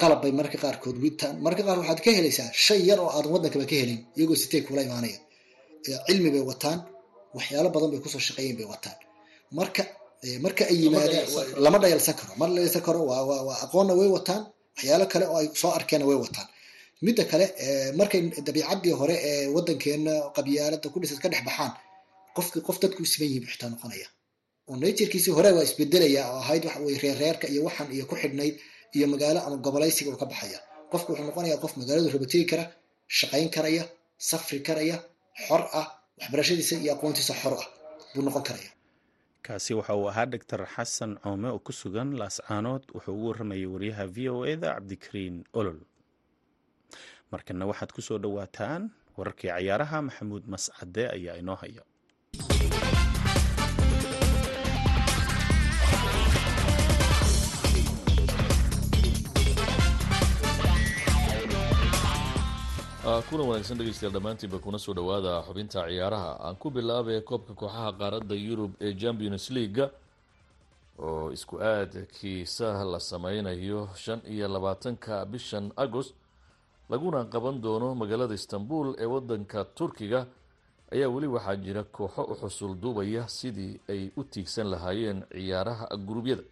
qalab 0.00 0.18
bay 0.22 0.32
mararka 0.38 0.58
qaarkood 0.64 0.96
witaan. 1.04 1.34
Mararka 1.44 1.62
qaar 1.68 1.78
waxaad 1.82 2.00
ka 2.04 2.10
helaysaa 2.18 2.48
shay 2.64 2.80
yar 2.88 2.98
oo 3.04 3.10
aadan 3.16 3.30
waddankaba 3.34 3.64
ka 3.70 3.76
helin 3.82 4.00
iyagoo 4.16 4.36
sitay 4.42 4.60
kula 4.66 4.80
imaanaya. 4.88 5.18
Cilmi 6.06 6.30
bay 6.34 6.44
wataan 6.50 6.78
waxyaalo 7.36 7.68
badan 7.74 7.88
bay 7.92 8.00
ku 8.04 8.08
soo 8.14 8.22
shaqeeyeen 8.26 8.56
bay 8.60 8.68
wataan. 8.72 8.96
Marka 9.58 9.82
marka 10.44 10.62
ay 10.70 10.76
yimaadaan 10.82 11.24
lama 11.64 11.78
dhayalsan 11.82 12.14
karo 12.20 12.32
ma 12.40 12.44
dhayalsan 12.56 12.82
karo 12.86 13.00
waa 13.10 13.22
waa 13.30 13.40
waa 13.48 13.58
aqoonna 13.64 13.92
way 14.00 14.08
wataan 14.16 14.42
waxyaalo 14.76 15.06
kale 15.12 15.24
oo 15.32 15.38
ay 15.42 15.48
soo 15.60 15.70
arkeenna 15.78 16.06
way 16.10 16.18
wataan. 16.24 16.48
Midda 17.06 17.24
kale 17.30 17.46
markay 18.00 18.20
dabiicaddii 18.46 18.94
hore 19.00 19.14
ee 19.30 19.46
waddankeena 19.54 20.12
qabyaalada 20.36 20.86
ku 20.92 20.98
dhisad 21.02 21.18
ka 21.22 21.28
dhex 21.32 21.42
baxaan 21.48 21.72
qofki 22.36 22.58
qof 22.66 22.76
dadku 22.82 23.00
u 23.02 23.06
siman 23.12 23.28
yihiin 23.30 23.46
xitaa 23.52 23.70
noqonaya. 23.74 24.08
Oo 24.68 24.74
naturkiisii 24.82 25.34
hore 25.38 25.50
waa 25.56 25.64
isbedelaya 25.68 26.22
oo 26.32 26.38
ahayd 26.44 26.64
reerreerka 27.02 27.46
iyo 27.52 27.60
waxan 27.68 27.88
iyo 27.96 28.04
ku 28.10 28.14
xidhnayd 28.22 28.54
iyo 28.96 29.06
magaalo 29.12 29.38
ama 29.46 29.56
gobolaysiga 29.66 30.10
uu 30.12 30.20
ka 30.22 30.26
baxaya. 30.32 30.58
Qofku 30.92 31.08
wuxuu 31.12 31.26
noqonaya 31.28 31.56
qof 31.62 31.72
magaaladu 31.80 32.08
rabategi 32.14 32.44
kara 32.50 32.64
shaqayn 33.18 33.48
karaya 33.56 33.82
safri 34.30 34.58
karaya 34.68 34.96
xor 35.46 35.62
ah 35.80 35.86
waxbarashadiisa 36.20 36.74
iyo 36.82 36.90
aqoontiisa 36.96 37.34
xor 37.42 37.54
ah 37.62 37.66
buu 38.14 38.22
noqon 38.26 38.42
karaya 38.48 38.70
kaasi 39.46 39.72
waxa 39.78 39.94
uu 40.00 40.08
ahaa 40.10 40.26
doctor 40.34 40.60
xasan 40.74 41.12
coome 41.22 41.48
oo 41.54 41.58
ku 41.66 41.72
sugan 41.80 42.08
laascaanood 42.20 42.82
wuxuu 42.94 43.14
ugu 43.16 43.26
warramayay 43.30 43.66
wariyaha 43.74 44.04
v 44.14 44.16
o 44.34 44.38
eda 44.52 44.68
cabdikariin 44.76 45.36
olol. 45.58 45.80
Markana 47.32 47.64
waxaad 47.70 47.90
ku 47.96 48.00
soo 48.06 48.18
dhowaataan 48.22 48.82
wararkii 49.16 49.50
cayaaraha 49.54 49.98
maxamuud 50.08 50.44
mascade 50.54 51.02
ayaa 51.16 51.36
inoo 51.42 51.58
haya 51.62 51.82
kulan 63.06 63.46
wanaagsan 63.48 63.78
dhegeystayaal 63.78 64.12
dhammaantiinba 64.14 64.58
kuna 64.58 64.78
soo 64.78 64.94
dhowaada 64.94 65.42
xubinta 65.46 65.86
ciyaaraha. 65.88 66.30
Aan 66.42 66.56
ku 66.56 66.70
bilaabay 66.70 67.20
koobka 67.22 67.54
kooxaha 67.54 67.92
qaaradda 67.92 68.34
yurub 68.34 68.72
ee 68.80 68.94
champions 68.94 69.50
leaga 69.50 69.90
oo 70.98 71.30
isku 71.32 71.58
aadkiisa 71.62 72.84
la 72.84 72.98
sameynayo 73.00 73.88
shan 73.94 74.20
iyo 74.26 74.48
labaatanka 74.48 75.24
bishan 75.26 75.70
agost 75.76 76.14
laguna 76.90 77.24
qaban 77.24 77.60
doono 77.62 77.94
magaalada 77.94 78.34
istanbul 78.34 78.94
ee 78.98 79.06
wadanka 79.06 79.64
turkiga 79.64 80.26
ayaa 80.92 81.08
weli 81.08 81.26
waxaa 81.26 81.56
jira 81.56 81.82
kooxo 81.84 82.22
u 82.24 82.34
xusul 82.34 82.74
duubaya 82.74 83.28
sidii 83.28 83.80
ay 83.88 84.10
u 84.16 84.24
tiigsan 84.24 84.66
lahaayeen 84.70 85.22
ciyaaraha 85.32 85.96
gurubyada 85.96 86.42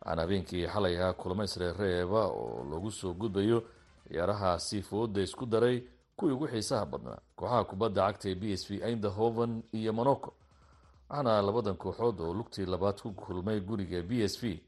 waxaana 0.00 0.22
habeenkii 0.22 0.66
xalay 0.66 0.96
ahaa 1.00 1.12
kulamo 1.12 1.44
isreereeba 1.44 2.26
oo 2.28 2.66
lagu 2.70 2.90
soo 2.90 3.14
gudbayo 3.14 3.62
ciyaarahaasi 4.08 4.82
fooda 4.82 5.20
isku 5.22 5.46
daray 5.46 5.82
kuwii 6.16 6.32
ugu 6.34 6.46
xiisaha 6.48 6.86
badnaa. 6.86 7.18
Kooxaha 7.36 7.64
kubadda 7.64 8.02
cagta 8.06 8.28
ee 8.30 8.34
b 8.34 8.52
s 8.52 8.62
v 8.70 8.80
eindhoven 8.86 9.62
iyo 9.72 9.92
monaco. 9.92 10.34
Waxaana 11.08 11.42
labadan 11.42 11.76
kooxood 11.76 12.20
oo 12.20 12.34
lugtii 12.34 12.66
labaad 12.66 13.00
ku 13.02 13.12
kulmay 13.12 13.60
guriga 13.60 14.02
b 14.02 14.22
s 14.22 14.38
v 14.42 14.60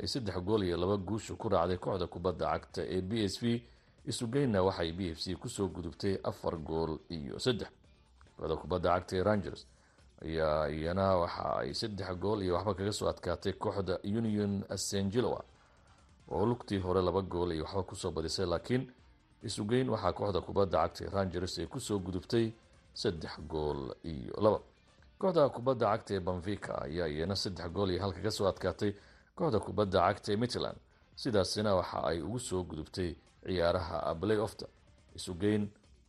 ay 0.00 0.06
saddex 0.08 0.36
gool 0.42 0.62
iyo 0.64 0.76
laba 0.76 0.96
guusha 0.96 1.34
ku 1.36 1.48
raacday 1.48 1.76
kooxda 1.78 2.06
kubadda 2.06 2.46
cagta 2.52 2.82
ee 2.82 3.00
b 3.02 3.12
s 3.24 3.38
v. 3.42 3.62
Isugeyna 4.06 4.62
waxay 4.62 4.92
b 4.92 5.00
f 5.14 5.18
c 5.20 5.34
ku 5.36 5.48
soo 5.48 5.68
gudubtay 5.68 6.18
afar 6.24 6.56
gool 6.58 6.98
iyo 7.08 7.38
saddex. 7.38 7.68
Kooxda 8.36 8.56
kubadda 8.56 8.88
cagta 8.94 9.16
ee 9.16 9.22
rangers 9.22 9.66
ayaa 10.24 10.68
iyana 10.68 11.16
waxa 11.16 11.56
ay 11.60 11.74
saddex 11.74 12.10
gool 12.18 12.42
iyo 12.42 12.54
waxba 12.54 12.74
kaga 12.74 12.92
soo 12.92 13.08
adkaatay 13.08 13.52
kooxda 13.52 13.98
union 14.04 14.64
sangeloa 14.76 15.44
oo 16.30 16.46
lugtii 16.46 16.78
hore 16.78 17.00
laba 17.02 17.22
gool 17.22 17.52
iyo 17.52 17.64
waxba 17.64 17.82
ku 17.82 17.94
soo 17.96 18.10
badisay 18.10 18.46
laakiin 18.46 18.82
isugeyn 19.42 19.88
waxaa 19.90 20.12
kooxda 20.12 20.40
kubadda 20.40 20.78
cagta 20.82 21.04
ee 21.04 21.10
rangers 21.16 21.58
ay 21.58 21.66
ku 21.66 21.80
soo 21.80 21.98
gudubtay 21.98 22.46
saddex 22.94 23.34
gool 23.52 23.80
iyo 24.04 24.34
laba. 24.44 24.60
Kooxda 25.18 25.48
kubadda 25.48 25.86
cagta 25.92 26.14
ee 26.14 26.20
banvika 26.20 26.72
ayaa 26.86 27.08
iyana 27.08 27.36
saddex 27.36 27.68
gool 27.74 27.90
iyo 27.90 28.00
hal 28.02 28.12
kaga 28.16 28.30
soo 28.30 28.46
adkaatay 28.48 28.92
kooxda 29.36 29.58
kubadda 29.60 29.98
cagta 30.06 30.32
ee 30.32 30.36
mitland 30.42 30.78
sidaasina 31.16 31.74
waxa 31.74 31.98
ay 32.10 32.18
ugu 32.26 32.38
soo 32.38 32.62
gudubtay 32.70 33.10
ciyaaraha 33.46 34.14
play 34.20 34.38
ofta 34.46 34.66
isugeyn 35.16 35.62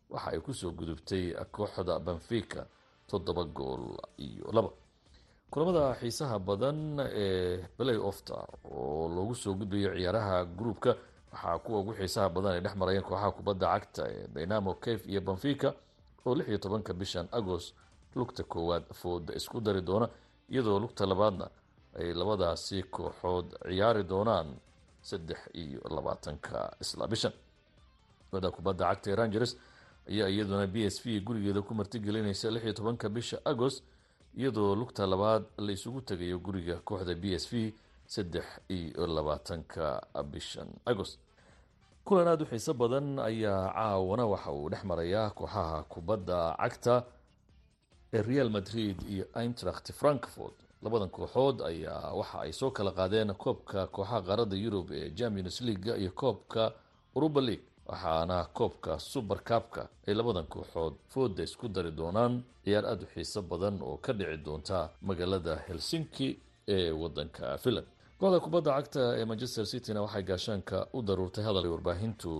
waxa 0.09 0.29
ay 0.31 0.39
ku 0.39 0.53
soo 0.53 0.71
gudubtay 0.71 1.23
kooxda 1.55 1.99
banvika 1.99 2.61
toddoba 3.09 3.43
gool 3.57 3.83
iyo 4.17 4.47
laba 4.55 4.69
kulamada 5.55 5.95
xiisaha 5.99 6.37
badan 6.47 6.99
ee 6.99 7.63
play 7.77 7.95
ofta 7.97 8.35
oo 8.63 9.07
loogu 9.15 9.35
soo 9.35 9.53
gudbayo 9.55 9.89
ciyaaraha 9.95 10.45
gruupka 10.57 10.91
waxaa 11.31 11.59
kuwa 11.63 11.79
ugu 11.79 11.93
xiisaha 11.99 12.29
badan 12.35 12.51
ay 12.55 12.61
dhex 12.61 12.75
marayeen 12.75 13.03
kooxaha 13.07 13.31
kubadda 13.37 13.67
cagta 13.73 14.03
ee 14.11 14.27
dynamo 14.35 14.73
cave 14.83 15.03
iyo 15.11 15.21
banvika 15.21 15.69
oo 16.25 16.35
lix 16.35 16.47
iyo 16.49 16.57
tobanka 16.57 16.93
bishan 16.93 17.27
agost 17.31 17.75
lugta 18.15 18.43
koowaad 18.43 18.83
fooda 18.93 19.33
isku 19.39 19.61
dari 19.61 19.81
doona 19.81 20.09
iyadoo 20.51 20.79
lugta 20.79 21.05
labaadna 21.05 21.47
ay 21.99 22.13
labadaasi 22.13 22.83
kooxood 22.83 23.47
ciyaari 23.67 24.03
doonaan 24.03 24.47
saddex 25.01 25.39
iyo 25.53 25.79
labaatanka 25.95 26.75
isla 26.81 27.07
bishan. 27.07 27.31
Kooxda 28.31 28.51
kubadda 28.51 28.83
cagta 28.89 29.11
ee 29.11 29.15
rangers 29.15 29.51
ayaa 30.09 30.27
iyaduna 30.29 30.67
b 30.67 30.75
s 30.85 30.99
v 31.03 31.19
gurigeeda 31.25 31.61
ku 31.61 31.73
martigelinaysa 31.73 32.51
lix 32.51 32.63
iyo 32.63 32.73
tobanka 32.73 33.09
bisha 33.09 33.37
agost 33.45 33.83
iyadoo 34.37 34.75
lugta 34.75 35.07
labaad 35.07 35.43
la 35.57 35.71
isugu 35.71 36.01
tegayo 36.01 36.39
guriga 36.39 36.75
kooxda 36.87 37.15
b 37.15 37.25
s 37.33 37.45
v 37.51 37.73
saddex 38.07 38.45
iyo 38.69 39.07
labaatanka 39.07 40.01
bishan 40.31 40.67
agost. 40.85 41.19
Kulan 42.05 42.27
aada 42.27 42.43
u 42.43 42.47
xiiso 42.47 42.73
badan 42.73 43.19
ayaa 43.19 43.73
caawana 43.73 44.25
waxa 44.25 44.51
uu 44.51 44.69
dhex 44.69 44.83
marayaa 44.83 45.29
kooxaha 45.29 45.83
kubadda 45.83 46.55
cagta 46.61 47.03
ee 48.13 48.21
real 48.21 48.49
madrid 48.49 48.97
iyo 49.09 49.25
eintracht 49.41 49.91
frankfort 49.93 50.55
labadan 50.83 51.09
kooxood 51.09 51.61
ayaa 51.61 52.13
waxa 52.13 52.37
ay 52.45 52.51
soo 52.53 52.71
kala 52.71 52.91
qaadeen 52.91 53.33
koobka 53.33 53.87
kooxaha 53.87 54.21
qaaradda 54.27 54.55
yurub 54.55 54.91
ee 54.91 55.09
champions 55.17 55.61
leaga 55.61 55.97
iyo 55.97 56.11
koobka 56.11 56.73
uruba 57.15 57.41
league 57.41 57.65
waxaana 57.89 58.37
koobka 58.57 58.99
super 58.99 59.39
kabka 59.49 59.81
ay 60.07 60.13
labadan 60.19 60.45
kooxood 60.53 60.93
fooda 61.13 61.43
isku 61.43 61.67
dari 61.75 61.91
doonaan 61.99 62.33
ciyaar 62.63 62.85
aada 62.91 63.03
u 63.05 63.09
xiiso 63.13 63.41
badan 63.51 63.75
oo 63.81 63.97
ka 64.05 64.11
dhici 64.13 64.37
doonta 64.45 64.77
magaalada 65.01 65.53
helsinki 65.67 66.27
ee 66.75 66.91
wadanka 67.01 67.57
finland. 67.63 67.87
Kooxda 68.19 68.39
kubadda 68.45 68.71
cagta 68.77 69.01
ee 69.19 69.25
manchester 69.25 69.65
cityna 69.71 69.99
waxay 70.05 70.23
gaashaanka 70.29 70.77
u 70.97 70.99
daruurtay 71.07 71.43
hadal 71.47 71.67
warbaahintu 71.73 72.31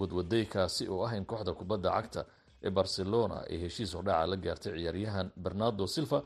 wadwaday 0.00 0.44
kaasi 0.54 0.84
oo 0.92 1.04
ah 1.06 1.12
in 1.16 1.24
kooxda 1.30 1.52
kubadda 1.60 1.88
cagta 1.96 2.20
ee 2.66 2.70
barcelona 2.70 3.36
ay 3.50 3.56
heshiis 3.64 3.90
hordhaca 3.96 4.26
la 4.30 4.36
gaartay 4.36 4.72
ciyaaryahan 4.78 5.26
bernardo 5.44 5.86
silva 5.86 6.18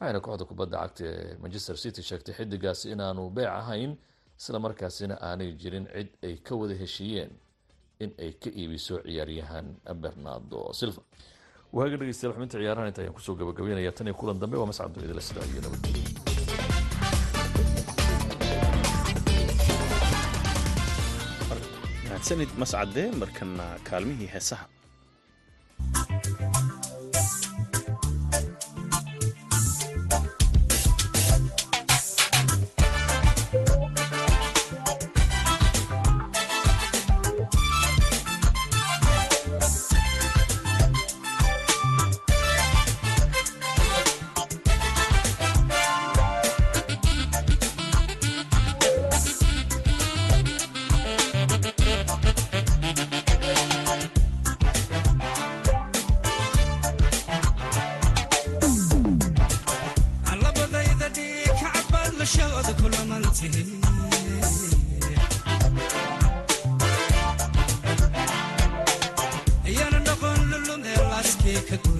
waxayna 0.00 0.20
kooxda 0.26 0.44
kubadda 0.50 0.76
cagta 0.82 1.04
ee 1.04 1.36
manchester 1.42 1.76
city 1.84 2.02
sheegtay 2.08 2.34
xidigaasi 2.38 2.86
inaanu 2.94 3.22
beec 3.36 3.48
ahayn 3.60 3.92
isla 4.40 4.58
markaasina 4.66 5.14
aanay 5.28 5.50
jirin 5.60 5.86
cid 5.94 6.08
ay 6.26 6.34
ka 6.46 6.52
wada 6.60 6.74
heshiiyeen 6.82 7.30
in 8.04 8.10
ay 8.24 8.30
ka 8.42 8.50
iibiso 8.60 8.94
ciyaaryahan 9.06 9.66
bernardo 10.02 10.60
silva 10.80 11.02
waaga 11.76 11.96
dhegeystayaal 12.00 12.34
xubinta 12.36 12.56
ciyaarahan 12.62 12.88
inta 12.92 13.00
ayaan 13.02 13.14
ku 13.18 13.22
soo 13.26 13.34
gabagabeynaya 13.40 13.92
tan 13.96 14.06
iyo 14.10 14.16
kulan 14.20 14.40
dambe 14.42 14.56
waa 14.60 14.70
mascad 14.70 14.90
dunidala 14.94 15.22
sidaa 15.28 15.46
iyo 15.52 15.60
nabadgelyo 15.64 16.08
mahadsanid 22.08 22.50
mascade 22.62 23.02
markana 23.22 23.66
kaalmihii 23.88 24.30
heesaha 24.34 24.66
ከጉ 71.68 71.99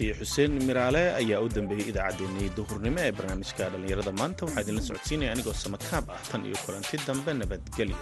codkaasi 0.00 0.18
xuseen 0.18 0.52
miraale 0.68 1.02
ayaa 1.20 1.40
u 1.44 1.48
dambeeyey 1.56 1.88
idaacaddeenii 1.92 2.48
duhurnimo 2.58 3.00
ee 3.06 3.12
barnaamijka 3.18 3.64
dhallinyarada 3.72 4.12
maanta. 4.20 4.42
Waxaa 4.46 4.62
idinla 4.64 4.82
socodsiinaya 4.88 5.32
anigoo 5.34 5.56
samakaab 5.64 6.06
ah 6.16 6.20
tan 6.30 6.42
iyo 6.48 6.56
kulanti 6.64 6.96
dambe 7.06 7.32
nabadgelyo 7.40 7.98